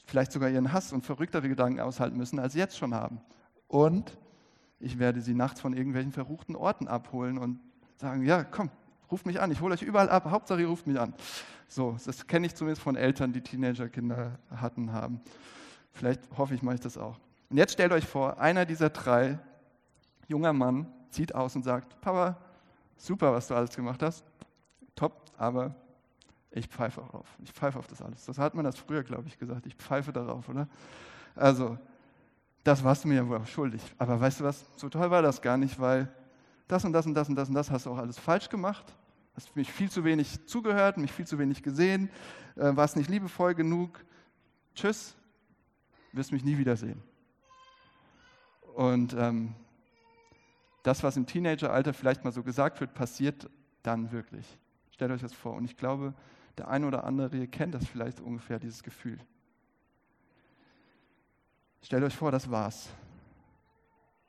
vielleicht 0.05 0.33
sogar 0.33 0.51
ihren 0.51 0.73
Hass 0.73 0.93
und 0.93 1.05
verrücktere 1.05 1.49
Gedanken 1.49 1.81
aushalten 1.81 2.17
müssen, 2.17 2.39
als 2.39 2.53
sie 2.55 2.59
jetzt 2.59 2.77
schon 2.77 2.95
haben. 2.95 3.21
Und 3.69 4.19
ich 4.81 4.99
werde 4.99 5.21
sie 5.21 5.35
nachts 5.35 5.61
von 5.61 5.75
irgendwelchen 5.75 6.13
verruchten 6.13 6.57
Orten 6.57 6.89
abholen 6.89 7.39
und 7.39 7.61
sagen, 7.97 8.25
ja, 8.25 8.45
komm, 8.45 8.71
ruft 9.11 9.27
mich 9.27 9.41
an, 9.41 9.51
ich 9.53 9.61
hole 9.61 9.75
euch 9.75 9.83
überall 9.83 10.09
ab, 10.09 10.27
Hauptsache 10.31 10.61
ihr 10.61 10.69
ruft 10.69 10.87
mich 10.87 10.99
an. 10.99 11.15
So, 11.69 11.97
das 12.05 12.27
kenne 12.27 12.47
ich 12.47 12.55
zumindest 12.55 12.83
von 12.83 12.97
Eltern, 12.97 13.33
die 13.33 13.41
Teenagerkinder 13.41 14.39
hatten, 14.51 14.93
haben. 14.93 15.21
Vielleicht 15.93 16.21
hoffe 16.37 16.55
ich, 16.55 16.63
mache 16.63 16.75
ich 16.75 16.81
das 16.81 16.99
auch. 16.99 17.19
Und 17.49 17.59
jetzt 17.59 17.73
stellt 17.73 17.93
euch 17.93 18.07
vor, 18.07 18.41
einer 18.41 18.67
dieser 18.67 18.91
drei, 18.91 19.39
junger 20.27 20.53
Mann, 20.53 20.87
zieht 21.11 21.35
aus 21.35 21.55
und 21.55 21.63
sagt, 21.63 22.01
Papa, 22.01 22.39
super, 23.03 23.33
was 23.33 23.49
du 23.49 23.55
alles 23.55 23.75
gemacht 23.75 24.03
hast, 24.03 24.25
top, 24.95 25.31
aber 25.37 25.75
ich 26.51 26.69
pfeife 26.69 27.01
auf. 27.01 27.27
Ich 27.43 27.53
pfeife 27.53 27.79
auf 27.79 27.87
das 27.87 28.01
alles. 28.01 28.25
Das 28.27 28.39
hat 28.39 28.55
man 28.55 28.65
das 28.65 28.79
früher, 28.79 29.03
glaube 29.03 29.27
ich, 29.27 29.39
gesagt. 29.39 29.67
Ich 29.67 29.75
pfeife 29.75 30.13
darauf, 30.13 30.49
oder? 30.49 30.69
Also, 31.35 31.79
das 32.63 32.85
warst 32.85 33.05
du 33.05 33.09
mir 33.09 33.17
ja 33.17 33.29
wohl 33.29 33.45
schuldig. 33.47 33.83
Aber 33.99 34.21
weißt 34.21 34.41
du 34.41 34.45
was? 34.45 34.65
So 34.77 34.89
toll 34.89 35.11
war 35.11 35.23
das 35.23 35.43
gar 35.43 35.57
nicht, 35.57 35.81
weil 35.81 36.13
das 36.69 36.85
und 36.85 36.93
das 36.93 37.07
und 37.07 37.15
das 37.15 37.29
und 37.29 37.35
das 37.35 37.49
und 37.49 37.55
das 37.55 37.71
hast 37.71 37.87
du 37.87 37.91
auch 37.91 37.99
alles 37.99 38.19
falsch 38.19 38.49
gemacht. 38.49 38.85
Hast 39.35 39.57
mich 39.57 39.73
viel 39.73 39.91
zu 39.91 40.05
wenig 40.05 40.47
zugehört, 40.47 40.99
mich 40.99 41.11
viel 41.11 41.27
zu 41.27 41.39
wenig 41.39 41.63
gesehen, 41.63 42.11
äh, 42.55 42.77
warst 42.77 42.97
nicht 42.97 43.09
liebevoll 43.09 43.55
genug. 43.55 44.05
Tschüss, 44.75 45.17
wirst 46.13 46.33
mich 46.33 46.45
nie 46.45 46.59
wiedersehen. 46.59 47.03
Und 48.75 49.15
ähm, 49.15 49.55
das, 50.83 51.03
was 51.03 51.17
im 51.17 51.27
Teenageralter 51.27 51.95
vielleicht 51.95 52.25
mal 52.25 52.33
so 52.33 52.43
gesagt 52.43 52.81
wird, 52.81 52.95
passiert 52.95 53.49
dann 53.83 54.13
wirklich. 54.13 54.59
Stellt 54.91 55.11
euch 55.11 55.23
das 55.23 55.33
vor. 55.33 55.55
Und 55.55 55.65
ich 55.65 55.77
glaube, 55.77 56.15
der 56.59 56.69
eine 56.69 56.87
oder 56.87 57.05
andere 57.05 57.37
ihr 57.37 57.47
kennt 57.47 57.75
das 57.75 57.87
vielleicht 57.87 58.21
ungefähr, 58.21 58.59
dieses 58.59 58.83
Gefühl. 58.83 59.19
Stellt 61.83 62.05
euch 62.05 62.15
vor, 62.15 62.31
das 62.31 62.51
war's. 62.51 62.91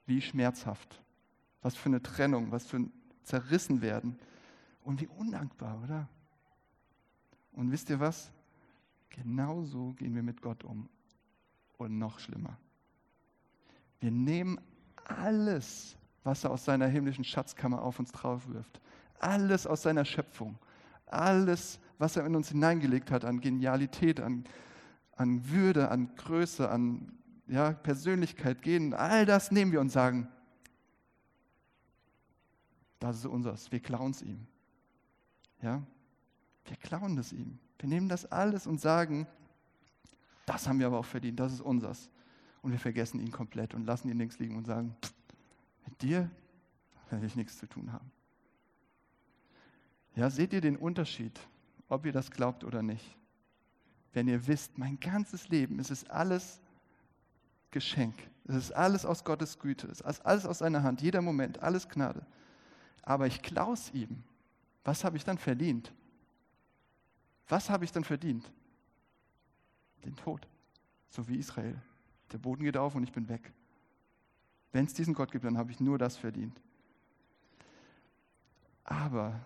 Wie 0.05 0.21
schmerzhaft. 0.21 1.01
Was 1.61 1.75
für 1.75 1.89
eine 1.89 2.01
Trennung, 2.01 2.51
was 2.51 2.65
für 2.65 2.77
ein 2.77 2.91
Zerrissenwerden. 3.23 4.17
Und 4.83 5.01
wie 5.01 5.07
undankbar, 5.07 5.81
oder? 5.83 6.09
Und 7.53 7.71
wisst 7.71 7.89
ihr 7.89 7.99
was? 7.99 8.31
Genauso 9.09 9.93
gehen 9.93 10.15
wir 10.15 10.23
mit 10.23 10.41
Gott 10.41 10.63
um. 10.63 10.89
Und 11.77 11.97
noch 11.97 12.19
schlimmer. 12.19 12.57
Wir 13.99 14.11
nehmen 14.11 14.59
alles, 15.05 15.95
was 16.23 16.43
er 16.43 16.51
aus 16.51 16.65
seiner 16.65 16.87
himmlischen 16.87 17.23
Schatzkammer 17.23 17.81
auf 17.81 17.99
uns 17.99 18.11
drauf 18.11 18.47
wirft, 18.47 18.81
alles 19.19 19.67
aus 19.67 19.81
seiner 19.81 20.05
Schöpfung, 20.05 20.57
alles, 21.05 21.79
was 21.97 22.17
er 22.17 22.25
in 22.25 22.35
uns 22.35 22.49
hineingelegt 22.49 23.11
hat 23.11 23.25
an 23.25 23.39
Genialität, 23.39 24.19
an, 24.19 24.45
an 25.15 25.49
Würde, 25.49 25.89
an 25.89 26.15
Größe, 26.15 26.69
an 26.69 27.11
ja, 27.47 27.71
Persönlichkeit, 27.71 28.61
Gehen, 28.61 28.93
all 28.93 29.25
das 29.25 29.51
nehmen 29.51 29.71
wir 29.71 29.81
und 29.81 29.89
sagen, 29.89 30.27
das 32.99 33.17
ist 33.17 33.25
unseres, 33.25 33.71
wir 33.71 33.81
klauen 33.81 34.11
es 34.11 34.21
ihm. 34.21 34.47
Ja? 35.61 35.83
Wir 36.65 36.77
klauen 36.77 37.17
das 37.17 37.33
ihm. 37.33 37.59
Wir 37.77 37.89
nehmen 37.89 38.07
das 38.07 38.31
alles 38.31 38.65
und 38.65 38.79
sagen, 38.79 39.27
das 40.45 40.67
haben 40.67 40.79
wir 40.79 40.87
aber 40.87 40.99
auch 40.99 41.05
verdient, 41.05 41.39
das 41.39 41.51
ist 41.51 41.61
unseres. 41.61 42.09
Und 42.61 42.71
wir 42.71 42.79
vergessen 42.79 43.19
ihn 43.19 43.31
komplett 43.31 43.73
und 43.73 43.85
lassen 43.85 44.09
ihn 44.09 44.17
links 44.17 44.39
liegen 44.39 44.55
und 44.55 44.65
sagen, 44.65 44.95
mit 45.93 46.01
dir 46.01 46.29
werde 47.09 47.25
ich 47.25 47.35
nichts 47.35 47.59
zu 47.59 47.67
tun 47.67 47.93
haben. 47.93 48.11
Ja, 50.15 50.29
seht 50.29 50.53
ihr 50.53 50.61
den 50.61 50.75
Unterschied, 50.75 51.39
ob 51.87 52.05
ihr 52.05 52.11
das 52.11 52.31
glaubt 52.31 52.63
oder 52.63 52.81
nicht? 52.81 53.17
Wenn 54.11 54.27
ihr 54.27 54.47
wisst, 54.47 54.77
mein 54.77 54.99
ganzes 54.99 55.49
Leben, 55.49 55.79
es 55.79 55.91
ist 55.91 56.09
alles 56.09 56.61
Geschenk. 57.71 58.15
Es 58.45 58.55
ist 58.55 58.71
alles 58.71 59.05
aus 59.05 59.23
Gottes 59.23 59.57
Güte. 59.57 59.87
Es 59.87 60.01
ist 60.01 60.25
alles 60.25 60.45
aus 60.45 60.59
seiner 60.59 60.83
Hand. 60.83 61.01
Jeder 61.01 61.21
Moment, 61.21 61.61
alles 61.63 61.87
Gnade. 61.87 62.25
Aber 63.01 63.25
ich 63.25 63.41
klaue 63.41 63.73
es 63.73 63.93
ihm 63.93 64.23
was 64.83 65.03
habe 65.03 65.17
ich 65.17 65.23
dann 65.23 65.37
verdient? 65.37 65.93
Was 67.47 67.69
habe 67.69 67.85
ich 67.85 67.91
dann 67.91 68.03
verdient? 68.03 68.51
Den 70.03 70.15
Tod, 70.15 70.47
so 71.09 71.27
wie 71.27 71.37
Israel. 71.37 71.79
Der 72.31 72.37
Boden 72.37 72.63
geht 72.63 72.77
auf 72.77 72.95
und 72.95 73.03
ich 73.03 73.11
bin 73.11 73.29
weg. 73.29 73.53
Wenn 74.73 74.85
es 74.85 74.93
diesen 74.93 75.13
Gott 75.13 75.31
gibt, 75.31 75.45
dann 75.45 75.57
habe 75.57 75.71
ich 75.71 75.79
nur 75.79 75.97
das 75.97 76.17
verdient. 76.17 76.59
Aber 78.83 79.39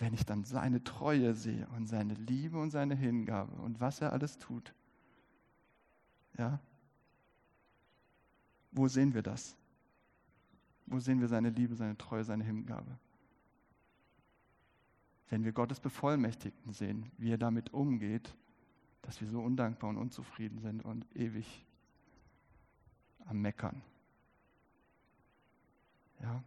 wenn 0.00 0.12
ich 0.12 0.26
dann 0.26 0.42
seine 0.42 0.82
Treue 0.82 1.34
sehe 1.34 1.68
und 1.76 1.86
seine 1.86 2.14
Liebe 2.14 2.58
und 2.58 2.70
seine 2.70 2.96
Hingabe 2.96 3.54
und 3.62 3.80
was 3.80 4.00
er 4.00 4.12
alles 4.12 4.38
tut, 4.38 4.74
ja, 6.36 6.58
wo 8.72 8.88
sehen 8.88 9.14
wir 9.14 9.22
das? 9.22 9.56
Wo 10.86 10.98
sehen 10.98 11.20
wir 11.20 11.28
seine 11.28 11.50
Liebe, 11.50 11.76
seine 11.76 11.96
Treue, 11.96 12.24
seine 12.24 12.42
Hingabe? 12.42 12.98
wenn 15.34 15.44
wir 15.44 15.50
Gottes 15.50 15.80
Bevollmächtigten 15.80 16.72
sehen, 16.72 17.10
wie 17.18 17.32
er 17.32 17.38
damit 17.38 17.72
umgeht, 17.74 18.34
dass 19.02 19.20
wir 19.20 19.28
so 19.28 19.40
undankbar 19.40 19.90
und 19.90 19.96
unzufrieden 19.96 20.60
sind 20.60 20.84
und 20.84 21.04
ewig 21.16 21.64
am 23.26 23.40
Meckern. 23.40 23.82
Ja? 26.24 26.42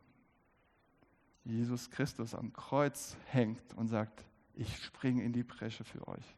Jesus 1.43 1.89
Christus 1.89 2.33
am 2.33 2.51
Kreuz 2.51 3.15
hängt 3.27 3.73
und 3.75 3.87
sagt, 3.87 4.25
ich 4.53 4.83
springe 4.83 5.23
in 5.23 5.33
die 5.33 5.43
Bresche 5.43 5.83
für 5.83 6.07
euch. 6.07 6.35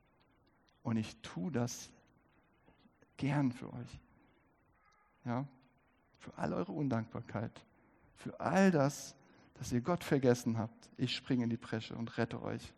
Und 0.83 0.97
ich 0.97 1.15
tue 1.21 1.51
das 1.51 1.89
gern 3.17 3.51
für 3.51 3.73
euch. 3.73 3.99
Ja? 5.25 5.47
Für 6.19 6.37
all 6.37 6.53
eure 6.53 6.73
Undankbarkeit, 6.73 7.65
für 8.15 8.39
all 8.39 8.71
das, 8.71 9.15
dass 9.55 9.71
ihr 9.71 9.81
Gott 9.81 10.03
vergessen 10.03 10.57
habt. 10.57 10.89
Ich 10.97 11.15
springe 11.15 11.45
in 11.45 11.49
die 11.49 11.57
Bresche 11.57 11.95
und 11.95 12.17
rette 12.17 12.41
euch. 12.41 12.73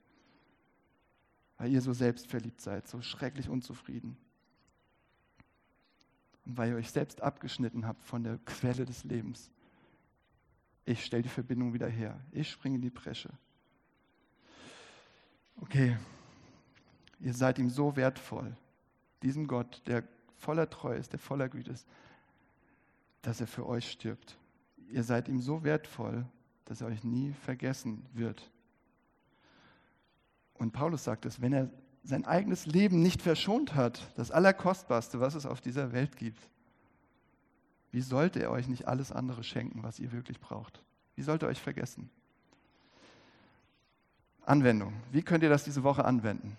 Weil 1.58 1.72
ihr 1.72 1.82
so 1.82 1.94
selbstverliebt 1.94 2.62
seid, 2.62 2.88
so 2.88 3.02
schrecklich 3.02 3.50
unzufrieden. 3.50 4.16
Und 6.46 6.58
weil 6.58 6.72
ihr 6.72 6.76
euch 6.78 6.92
selbst 6.92 7.22
abgeschnitten 7.22 7.86
habt 7.86 8.04
von 8.04 8.24
der 8.24 8.38
Quelle 8.40 8.86
des 8.86 9.04
Lebens. 9.04 9.52
Ich 10.86 11.06
stelle 11.06 11.24
die 11.24 11.30
Verbindung 11.30 11.74
wieder 11.74 11.88
her. 11.88 12.20
Ich 12.32 12.50
springe 12.50 12.76
in 12.76 12.82
die 12.82 12.90
Bresche. 12.90 13.30
Okay, 15.62 15.98
ihr 17.20 17.34
seid 17.34 17.60
ihm 17.60 17.70
so 17.70 17.96
wertvoll, 17.96 18.56
diesem 19.22 19.48
Gott, 19.48 19.82
der 19.86 20.04
voller 20.38 20.70
Treue 20.70 20.98
ist, 20.98 21.12
der 21.12 21.20
voller 21.20 21.50
Güte 21.50 21.72
ist, 21.72 21.88
dass 23.22 23.40
er 23.40 23.48
für 23.48 23.68
euch 23.68 23.92
stirbt. 23.92 24.38
Ihr 24.90 25.04
seid 25.04 25.28
ihm 25.30 25.40
so 25.40 25.64
wertvoll, 25.64 26.26
dass 26.66 26.82
er 26.82 26.88
euch 26.88 27.04
nie 27.04 27.34
vergessen 27.34 28.06
wird. 28.14 28.50
Und 30.56 30.72
Paulus 30.72 31.04
sagt 31.04 31.26
es, 31.26 31.42
wenn 31.42 31.54
er 31.54 31.70
sein 32.04 32.26
eigenes 32.26 32.66
Leben 32.66 33.02
nicht 33.02 33.22
verschont 33.22 33.76
hat, 33.76 34.12
das 34.16 34.32
Allerkostbarste, 34.32 35.20
was 35.20 35.36
es 35.36 35.46
auf 35.46 35.62
dieser 35.62 35.92
Welt 35.92 36.18
gibt, 36.18 36.50
wie 37.92 38.02
sollte 38.02 38.42
er 38.42 38.52
euch 38.52 38.68
nicht 38.68 38.88
alles 38.88 39.12
andere 39.12 39.44
schenken, 39.44 39.84
was 39.84 40.00
ihr 40.00 40.12
wirklich 40.12 40.40
braucht? 40.40 40.82
Wie 41.16 41.24
sollte 41.24 41.46
er 41.46 41.50
euch 41.50 41.62
vergessen? 41.62 42.10
Anwendung. 44.46 44.94
Wie 45.12 45.22
könnt 45.22 45.44
ihr 45.44 45.50
das 45.50 45.64
diese 45.64 45.84
Woche 45.84 46.06
anwenden? 46.06 46.58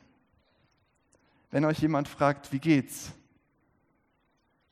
Wenn 1.50 1.64
euch 1.64 1.78
jemand 1.80 2.08
fragt, 2.08 2.52
wie 2.52 2.58
geht's? 2.58 3.12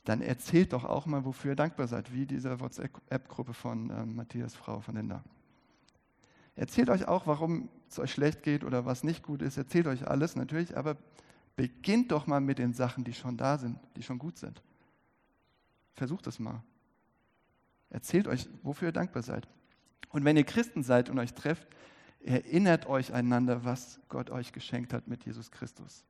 Dann 0.05 0.23
erzählt 0.23 0.73
doch 0.73 0.85
auch 0.85 1.07
mal, 1.07 1.25
wofür 1.25 1.53
ihr 1.53 1.57
dankbar 1.57 1.87
seid, 1.87 2.13
wie 2.13 2.27
diese 2.27 2.59
WhatsApp-Gruppe 2.61 3.53
von 3.53 3.91
äh, 3.91 4.07
Matthias 4.07 4.55
Frau 4.55 4.81
von 4.81 4.97
Linda. 4.97 5.23
Erzählt 6.57 6.91
euch 6.91 7.07
auch, 7.07 7.27
warum 7.27 7.69
es 7.89 7.99
euch 7.99 8.13
schlecht 8.13 8.43
geht 8.43 8.65
oder 8.65 8.87
was 8.87 9.05
nicht 9.05 9.23
gut 9.23 9.43
ist. 9.43 9.57
Erzählt 9.57 9.87
euch 9.87 10.07
alles 10.09 10.37
natürlich, 10.37 10.77
aber 10.77 10.97
beginnt 11.57 12.13
doch 12.13 12.27
mal 12.27 12.41
mit 12.41 12.59
den 12.59 12.73
Sachen, 12.73 13.05
die 13.05 13.13
schon 13.13 13.37
da 13.37 13.59
sind, 13.59 13.79
die 13.97 14.03
schon 14.03 14.19
gut 14.19 14.39
sind. 14.39 14.63
Versucht 15.95 16.27
es 16.27 16.39
mal. 16.39 16.63
Erzählt 17.91 18.29
euch, 18.29 18.49
wofür 18.63 18.89
ihr 18.89 18.93
dankbar 18.93 19.23
seid. 19.23 19.49
Und 20.11 20.25
wenn 20.25 20.37
ihr 20.37 20.45
Christen 20.45 20.83
seid 20.83 21.11
und 21.11 21.19
euch 21.19 21.35
trefft, 21.35 21.69
erinnert 22.21 22.87
euch 22.87 23.13
einander, 23.13 23.65
was 23.65 24.01
Gott 24.09 24.31
euch 24.31 24.53
geschenkt 24.53 24.93
hat 24.93 25.09
mit 25.09 25.25
Jesus 25.25 25.51
Christus. 25.51 26.05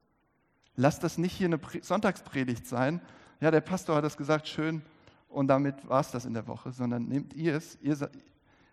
Lasst 0.77 1.03
das 1.03 1.19
nicht 1.19 1.33
hier 1.33 1.47
eine 1.47 1.61
Sonntagspredigt 1.83 2.67
sein. 2.67 3.01
Ja, 3.41 3.51
der 3.51 3.61
Pastor 3.61 3.97
hat 3.97 4.05
das 4.05 4.17
gesagt, 4.17 4.49
schön, 4.49 4.83
und 5.29 5.49
damit 5.49 5.89
war 5.89 6.01
es 6.01 6.11
das 6.11 6.25
in 6.25 6.35
der 6.35 6.47
Woche, 6.47 6.73
sondern 6.73 7.07
nehmt 7.07 7.35
ihr 7.35 7.55
es, 7.55 7.79
ihr, 7.81 8.11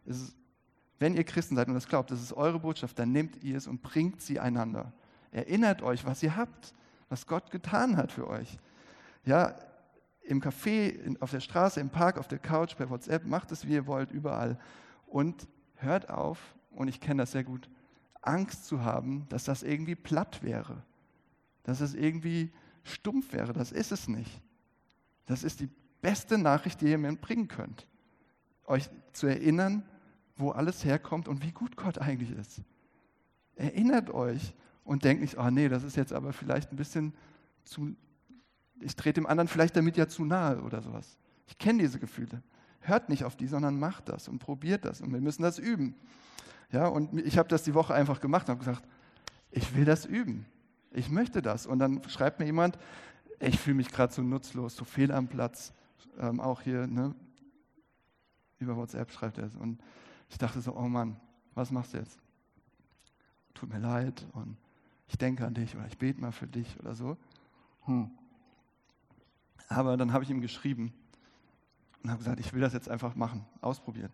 es 0.05 0.35
wenn 0.99 1.15
ihr 1.15 1.23
Christen 1.23 1.55
seid 1.55 1.67
und 1.67 1.75
das 1.75 1.87
glaubt, 1.87 2.09
das 2.11 2.21
ist 2.21 2.33
eure 2.33 2.59
Botschaft, 2.59 2.97
dann 2.97 3.11
nehmt 3.11 3.43
ihr 3.43 3.57
es 3.57 3.67
und 3.67 3.81
bringt 3.81 4.21
sie 4.21 4.39
einander. 4.39 4.91
Erinnert 5.31 5.83
euch, 5.83 6.05
was 6.05 6.23
ihr 6.23 6.35
habt, 6.35 6.73
was 7.09 7.27
Gott 7.27 7.51
getan 7.51 7.97
hat 7.97 8.11
für 8.11 8.27
euch. 8.27 8.57
Ja, 9.25 9.53
im 10.27 10.41
Café, 10.41 11.15
auf 11.21 11.31
der 11.31 11.39
Straße, 11.39 11.79
im 11.79 11.89
Park, 11.89 12.17
auf 12.17 12.27
der 12.27 12.39
Couch, 12.39 12.75
per 12.75 12.89
WhatsApp, 12.89 13.25
macht 13.25 13.51
es, 13.51 13.65
wie 13.65 13.73
ihr 13.73 13.87
wollt, 13.87 14.11
überall. 14.11 14.59
Und 15.05 15.47
hört 15.75 16.09
auf, 16.09 16.55
und 16.71 16.87
ich 16.87 16.99
kenne 16.99 17.23
das 17.23 17.31
sehr 17.31 17.43
gut, 17.43 17.69
Angst 18.21 18.65
zu 18.65 18.83
haben, 18.83 19.25
dass 19.29 19.45
das 19.45 19.63
irgendwie 19.63 19.95
platt 19.95 20.43
wäre, 20.43 20.83
dass 21.63 21.79
es 21.79 21.93
irgendwie 21.93 22.51
stumpf 22.83 23.33
wäre. 23.33 23.53
Das 23.53 23.71
ist 23.71 23.91
es 23.91 24.07
nicht. 24.07 24.41
Das 25.25 25.43
ist 25.43 25.61
die 25.61 25.69
beste 26.01 26.37
Nachricht, 26.37 26.81
die 26.81 26.87
ihr 26.87 26.97
mir 26.97 27.15
bringen 27.15 27.47
könnt. 27.47 27.87
Euch 28.65 28.89
zu 29.13 29.27
erinnern, 29.27 29.83
wo 30.35 30.51
alles 30.51 30.83
herkommt 30.83 31.27
und 31.27 31.43
wie 31.43 31.51
gut 31.51 31.77
Gott 31.77 31.99
eigentlich 31.99 32.31
ist. 32.31 32.61
Erinnert 33.55 34.09
euch 34.09 34.53
und 34.83 35.03
denkt 35.03 35.21
nicht, 35.21 35.37
oh 35.37 35.49
nee, 35.49 35.69
das 35.69 35.83
ist 35.83 35.95
jetzt 35.95 36.13
aber 36.13 36.33
vielleicht 36.33 36.71
ein 36.71 36.75
bisschen 36.75 37.13
zu, 37.63 37.95
ich 38.79 38.95
trete 38.95 39.21
dem 39.21 39.27
anderen 39.27 39.47
vielleicht 39.47 39.75
damit 39.75 39.97
ja 39.97 40.07
zu 40.07 40.25
nahe 40.25 40.61
oder 40.61 40.81
sowas. 40.81 41.17
Ich 41.47 41.57
kenne 41.57 41.79
diese 41.79 41.99
Gefühle. 41.99 42.41
Hört 42.81 43.09
nicht 43.09 43.23
auf 43.23 43.35
die, 43.35 43.47
sondern 43.47 43.79
macht 43.79 44.09
das 44.09 44.27
und 44.27 44.39
probiert 44.39 44.85
das 44.85 45.01
und 45.01 45.11
wir 45.11 45.21
müssen 45.21 45.41
das 45.41 45.59
üben. 45.59 45.95
Ja, 46.71 46.87
und 46.87 47.19
ich 47.19 47.37
habe 47.37 47.49
das 47.49 47.63
die 47.63 47.73
Woche 47.73 47.93
einfach 47.93 48.19
gemacht 48.19 48.47
und 48.47 48.55
habe 48.55 48.65
gesagt, 48.65 48.87
ich 49.51 49.75
will 49.75 49.85
das 49.85 50.05
üben. 50.05 50.45
Ich 50.91 51.09
möchte 51.09 51.41
das. 51.41 51.65
Und 51.65 51.79
dann 51.79 52.01
schreibt 52.09 52.39
mir 52.39 52.45
jemand, 52.45 52.77
ich 53.39 53.59
fühle 53.59 53.75
mich 53.77 53.89
gerade 53.89 54.13
so 54.13 54.21
nutzlos, 54.21 54.75
so 54.75 54.83
fehl 54.83 55.11
am 55.11 55.27
Platz. 55.27 55.73
Ähm, 56.19 56.39
auch 56.39 56.61
hier 56.61 56.87
ne, 56.87 57.15
über 58.59 58.75
WhatsApp 58.75 59.11
schreibt 59.11 59.37
er 59.37 59.45
es. 59.45 59.55
Und 59.55 59.79
ich 60.29 60.37
dachte 60.37 60.61
so, 60.61 60.75
oh 60.75 60.87
Mann, 60.87 61.19
was 61.55 61.71
machst 61.71 61.93
du 61.93 61.97
jetzt? 61.97 62.19
Tut 63.53 63.69
mir 63.69 63.79
leid 63.79 64.25
und 64.33 64.57
ich 65.07 65.17
denke 65.17 65.45
an 65.45 65.53
dich 65.53 65.75
oder 65.75 65.87
ich 65.87 65.97
bete 65.97 66.19
mal 66.19 66.31
für 66.31 66.47
dich 66.47 66.79
oder 66.79 66.93
so. 66.93 67.17
Hm. 67.85 68.11
Aber 69.67 69.97
dann 69.97 70.13
habe 70.13 70.23
ich 70.23 70.29
ihm 70.29 70.41
geschrieben 70.41 70.93
und 72.03 72.09
habe 72.09 72.19
gesagt, 72.19 72.39
ich 72.39 72.53
will 72.53 72.61
das 72.61 72.73
jetzt 72.73 72.89
einfach 72.89 73.15
machen, 73.15 73.45
ausprobieren. 73.61 74.11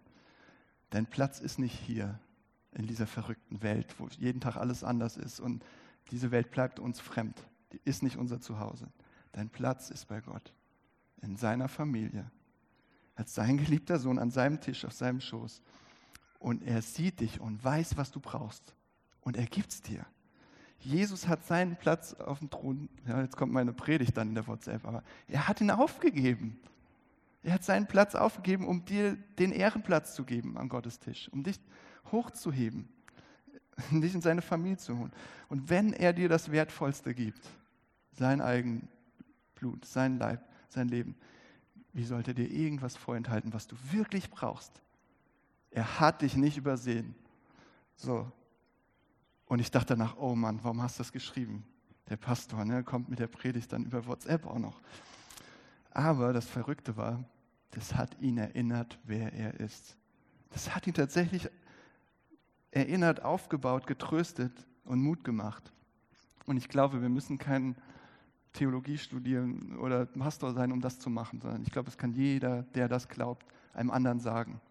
Dein 0.90 1.06
Platz 1.06 1.40
ist 1.40 1.60
nicht 1.60 1.78
hier 1.80 2.20
in 2.72 2.88
dieser 2.88 3.08
verrückten 3.08 3.62
Welt, 3.62 3.96
wo 4.00 4.08
jeden 4.08 4.42
Tag 4.42 4.56
alles 4.58 4.84
anders 4.84 5.18
ist 5.18 5.40
und 5.40 5.64
diese 6.12 6.32
Welt 6.32 6.52
bleibt 6.52 6.80
uns 6.80 7.00
fremd. 7.00 7.44
Die 7.72 7.82
ist 7.86 8.04
nicht 8.04 8.18
unser 8.18 8.42
Zuhause. 8.42 8.88
Dein 9.32 9.50
Platz 9.50 9.90
ist 9.90 10.08
bei 10.08 10.22
Gott, 10.22 10.54
in 11.22 11.36
seiner 11.36 11.68
Familie, 11.68 12.30
als 13.16 13.34
sein 13.36 13.58
geliebter 13.58 14.00
Sohn 14.00 14.20
an 14.20 14.32
seinem 14.32 14.60
Tisch, 14.60 14.86
auf 14.86 14.94
seinem 14.94 15.22
Schoß 15.22 15.62
und 16.40 16.64
er 16.64 16.82
sieht 16.82 17.20
dich 17.20 17.40
und 17.40 17.64
weiß, 17.64 17.98
was 17.98 18.12
du 18.12 18.20
brauchst 18.20 18.76
und 19.22 19.38
er 19.38 19.46
gibt 19.46 19.72
es 19.72 19.82
dir. 19.82 20.06
Jesus 20.84 21.28
hat 21.28 21.46
seinen 21.46 21.76
Platz 21.78 22.14
auf 22.14 22.40
dem 22.40 22.50
Thron, 22.50 22.90
ja, 23.08 23.22
jetzt 23.22 23.38
kommt 23.38 23.54
meine 23.54 23.74
Predigt 23.74 24.18
dann 24.18 24.30
in 24.30 24.36
der 24.36 24.48
WhatsApp, 24.48 24.86
aber 24.86 25.04
er 25.28 25.48
hat 25.48 25.62
ihn 25.62 25.72
aufgegeben. 25.72 26.60
Er 27.42 27.54
hat 27.54 27.64
seinen 27.64 27.88
Platz 27.88 28.16
aufgegeben, 28.16 28.68
um 28.68 28.86
dir 28.86 29.18
den 29.40 29.52
Ehrenplatz 29.52 30.14
zu 30.14 30.24
geben 30.24 30.58
am 30.58 30.70
Gottestisch, 30.70 31.30
um 31.30 31.44
dich 31.44 31.60
hochzuheben, 32.12 32.88
dich 33.92 34.14
in 34.14 34.22
seine 34.22 34.42
Familie 34.42 34.78
zu 34.78 34.98
holen. 34.98 35.12
Und 35.50 35.70
wenn 35.70 35.94
er 35.94 36.14
dir 36.14 36.30
das 36.30 36.52
Wertvollste 36.52 37.14
gibt, 37.14 37.48
sein 38.12 38.42
eigen 38.42 38.88
Blut, 39.56 39.86
sein 39.86 40.18
Leib, 40.18 40.42
sein 40.70 40.88
Leben, 40.88 41.16
wie 41.94 42.04
sollte 42.04 42.32
er 42.32 42.36
dir 42.36 42.50
irgendwas 42.50 42.98
vorenthalten, 42.98 43.54
was 43.54 43.68
du 43.68 43.76
wirklich 43.92 44.30
brauchst? 44.30 44.82
Er 45.72 46.00
hat 46.00 46.22
dich 46.22 46.36
nicht 46.36 46.58
übersehen. 46.58 47.16
So. 47.96 48.32
Und 49.46 49.60
ich 49.60 49.72
dachte 49.72 49.96
danach, 49.96 50.18
oh 50.18 50.36
Mann, 50.36 50.60
warum 50.64 50.82
hast 50.82 50.98
du 50.98 51.04
das 51.04 51.12
geschrieben? 51.12 51.66
Der 52.10 52.18
Pastor 52.18 52.66
ne, 52.66 52.84
kommt 52.84 53.10
mit 53.10 53.20
der 53.20 53.28
Predigt 53.28 53.72
dann 53.72 53.86
über 53.86 54.06
WhatsApp 54.06 54.46
auch 54.46 54.60
noch. 54.60 54.82
Aber 55.92 56.34
das 56.34 56.46
Verrückte 56.46 56.98
war, 56.98 57.24
das 57.72 57.96
hat 57.96 58.20
ihn 58.20 58.38
erinnert, 58.38 59.00
wer 59.04 59.34
er 59.34 59.60
ist. 59.60 59.98
Das 60.52 60.76
hat 60.76 60.88
ihn 60.88 60.94
tatsächlich 60.94 61.50
erinnert, 62.72 63.24
aufgebaut, 63.24 63.88
getröstet 63.88 64.66
und 64.86 65.02
Mut 65.02 65.24
gemacht. 65.24 65.72
Und 66.46 66.58
ich 66.58 66.68
glaube, 66.68 67.02
wir 67.02 67.10
müssen 67.10 67.38
keinen 67.38 67.76
Theologie 68.54 68.98
studieren 68.98 69.78
oder 69.78 70.06
Pastor 70.06 70.54
sein, 70.54 70.72
um 70.72 70.82
das 70.82 71.00
zu 71.00 71.10
machen, 71.10 71.42
sondern 71.42 71.64
ich 71.64 71.72
glaube, 71.72 71.90
es 71.90 71.98
kann 71.98 72.14
jeder, 72.14 72.64
der 72.76 72.88
das 72.88 73.08
glaubt, 73.08 73.46
einem 73.74 73.90
anderen 73.90 74.20
sagen 74.20 74.62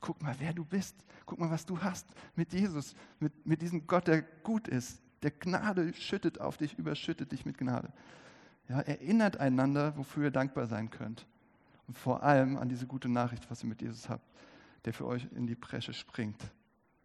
guck 0.00 0.22
mal, 0.22 0.34
wer 0.38 0.52
du 0.52 0.64
bist. 0.64 0.96
Guck 1.26 1.38
mal, 1.38 1.50
was 1.50 1.66
du 1.66 1.80
hast 1.80 2.06
mit 2.34 2.52
Jesus, 2.52 2.94
mit, 3.18 3.46
mit 3.46 3.62
diesem 3.62 3.86
Gott, 3.86 4.08
der 4.08 4.22
gut 4.22 4.68
ist. 4.68 5.00
Der 5.22 5.30
Gnade 5.30 5.92
schüttet 5.94 6.40
auf 6.40 6.56
dich, 6.56 6.78
überschüttet 6.78 7.32
dich 7.32 7.44
mit 7.44 7.58
Gnade. 7.58 7.92
Ja, 8.68 8.80
erinnert 8.80 9.38
einander, 9.38 9.96
wofür 9.96 10.24
ihr 10.24 10.30
dankbar 10.30 10.66
sein 10.66 10.90
könnt. 10.90 11.26
Und 11.86 11.98
vor 11.98 12.22
allem 12.22 12.56
an 12.56 12.68
diese 12.68 12.86
gute 12.86 13.08
Nachricht, 13.08 13.50
was 13.50 13.62
ihr 13.62 13.68
mit 13.68 13.82
Jesus 13.82 14.08
habt, 14.08 14.24
der 14.84 14.92
für 14.92 15.06
euch 15.06 15.26
in 15.34 15.46
die 15.46 15.56
Bresche 15.56 15.92
springt 15.92 16.40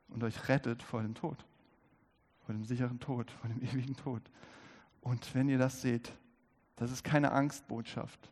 und 0.10 0.23
euch 0.23 0.47
rettet 0.47 0.84
vor 0.84 1.01
dem 1.01 1.15
Tod, 1.15 1.43
vor 2.45 2.53
dem 2.53 2.63
sicheren 2.63 2.99
Tod, 2.99 3.31
vor 3.31 3.49
dem 3.49 3.62
ewigen 3.62 3.95
Tod. 3.95 4.21
Und 5.01 5.34
wenn 5.36 5.49
ihr 5.49 5.58
das 5.58 5.81
seht, 5.81 6.12
das 6.75 6.91
ist 6.91 7.03
keine 7.03 7.31
Angstbotschaft, 7.31 8.31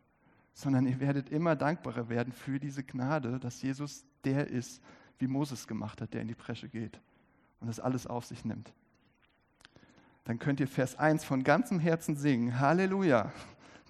sondern 0.54 0.86
ihr 0.86 1.00
werdet 1.00 1.28
immer 1.30 1.56
dankbarer 1.56 2.08
werden 2.08 2.32
für 2.32 2.60
diese 2.60 2.84
Gnade, 2.84 3.40
dass 3.40 3.60
Jesus 3.60 4.04
der 4.24 4.46
ist, 4.46 4.80
wie 5.18 5.26
Moses 5.26 5.66
gemacht 5.66 6.00
hat, 6.00 6.14
der 6.14 6.22
in 6.22 6.28
die 6.28 6.34
Bresche 6.34 6.68
geht 6.68 7.00
und 7.60 7.66
das 7.66 7.80
alles 7.80 8.06
auf 8.06 8.24
sich 8.24 8.44
nimmt. 8.44 8.72
Dann 10.24 10.38
könnt 10.38 10.60
ihr 10.60 10.68
Vers 10.68 10.96
1 10.96 11.24
von 11.24 11.42
ganzem 11.42 11.80
Herzen 11.80 12.16
singen. 12.16 12.58
Halleluja. 12.58 13.32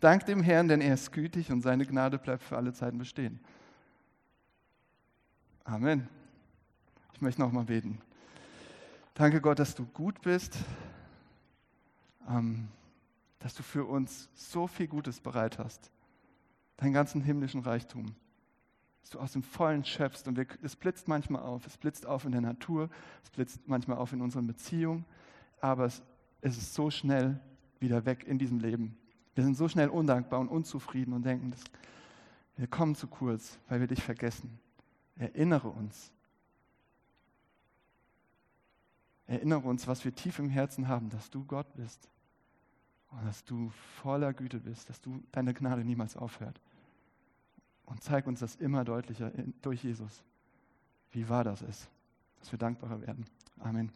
Dank 0.01 0.27
dem 0.27 0.43
Herrn, 0.43 0.69
denn 0.69 0.81
er 0.81 0.95
ist 0.95 1.13
gütig 1.13 1.53
und 1.53 1.61
seine 1.61 1.87
Gnade 1.87 2.19
bleibt 2.19 2.43
für 2.43 2.57
alle 2.57 2.73
Zeiten 2.73 2.99
bestehen. 2.99 3.39
Amen. 5.65 6.09
Ich 7.13 7.21
möchte 7.21 7.41
nochmal 7.41 7.65
beten. 7.65 8.01
Danke 9.15 9.41
Gott, 9.41 9.59
dass 9.59 9.75
du 9.75 9.87
gut 9.87 10.21
bist, 10.23 10.59
ähm, 12.29 12.69
dass 13.39 13.55
du 13.55 13.63
für 13.63 13.85
uns 13.85 14.29
so 14.35 14.67
viel 14.67 14.89
Gutes 14.89 15.21
bereit 15.21 15.59
hast 15.59 15.91
deinen 16.77 16.93
ganzen 16.93 17.21
himmlischen 17.21 17.61
Reichtum, 17.61 18.15
dass 19.01 19.11
du 19.11 19.21
aus 19.21 19.33
dem 19.33 19.43
Vollen 19.43 19.85
schöpfst. 19.85 20.27
Und 20.27 20.39
es 20.63 20.77
blitzt 20.77 21.09
manchmal 21.09 21.43
auf, 21.43 21.67
es 21.67 21.77
blitzt 21.77 22.07
auf 22.07 22.25
in 22.25 22.33
der 22.33 22.41
Natur, 22.41 22.91
es 23.23 23.31
blitzt 23.31 23.61
manchmal 23.67 23.99
auf 23.99 24.13
in 24.13 24.21
unseren 24.21 24.47
Beziehungen, 24.47 25.05
aber 25.61 25.87
es, 25.87 26.03
es 26.41 26.57
ist 26.57 26.75
so 26.75 26.91
schnell 26.91 27.41
wieder 27.81 28.05
weg 28.07 28.25
in 28.25 28.39
diesem 28.39 28.61
Leben. 28.61 28.97
Wir 29.35 29.45
sind 29.45 29.57
so 29.57 29.69
schnell 29.69 29.89
undankbar 29.89 30.41
und 30.41 30.49
unzufrieden 30.49 31.13
und 31.13 31.25
denken, 31.25 31.51
das, 31.51 31.65
wir 32.57 32.67
kommen 32.67 32.95
zu 32.95 33.09
kurz, 33.09 33.59
weil 33.69 33.81
wir 33.81 33.87
dich 33.87 34.03
vergessen. 34.03 34.59
Erinnere 35.17 35.69
uns. 35.69 36.13
Erinnere 39.27 39.61
uns, 39.61 39.87
was 39.87 40.05
wir 40.05 40.15
tief 40.15 40.39
im 40.39 40.51
Herzen 40.51 40.89
haben, 40.89 41.09
dass 41.09 41.31
du 41.31 41.45
Gott 41.45 41.67
bist 41.75 42.09
und 43.15 43.27
dass 43.27 43.45
du 43.45 43.71
voller 44.03 44.33
Güte 44.33 44.61
bist, 44.61 44.89
dass 44.89 45.01
du 45.01 45.23
deine 45.33 45.55
Gnade 45.55 45.85
niemals 45.85 46.17
aufhört. 46.17 46.61
Und 47.87 48.03
zeig 48.03 48.27
uns 48.27 48.41
das 48.41 48.57
immer 48.57 48.85
deutlicher 48.85 49.31
durch 49.63 49.85
Jesus, 49.85 50.23
wie 51.13 51.29
wahr 51.29 51.45
das 51.45 51.63
ist, 51.63 51.89
dass 52.41 52.51
wir 52.51 52.59
dankbarer 52.59 53.01
werden. 53.03 53.27
Amen. 53.61 53.93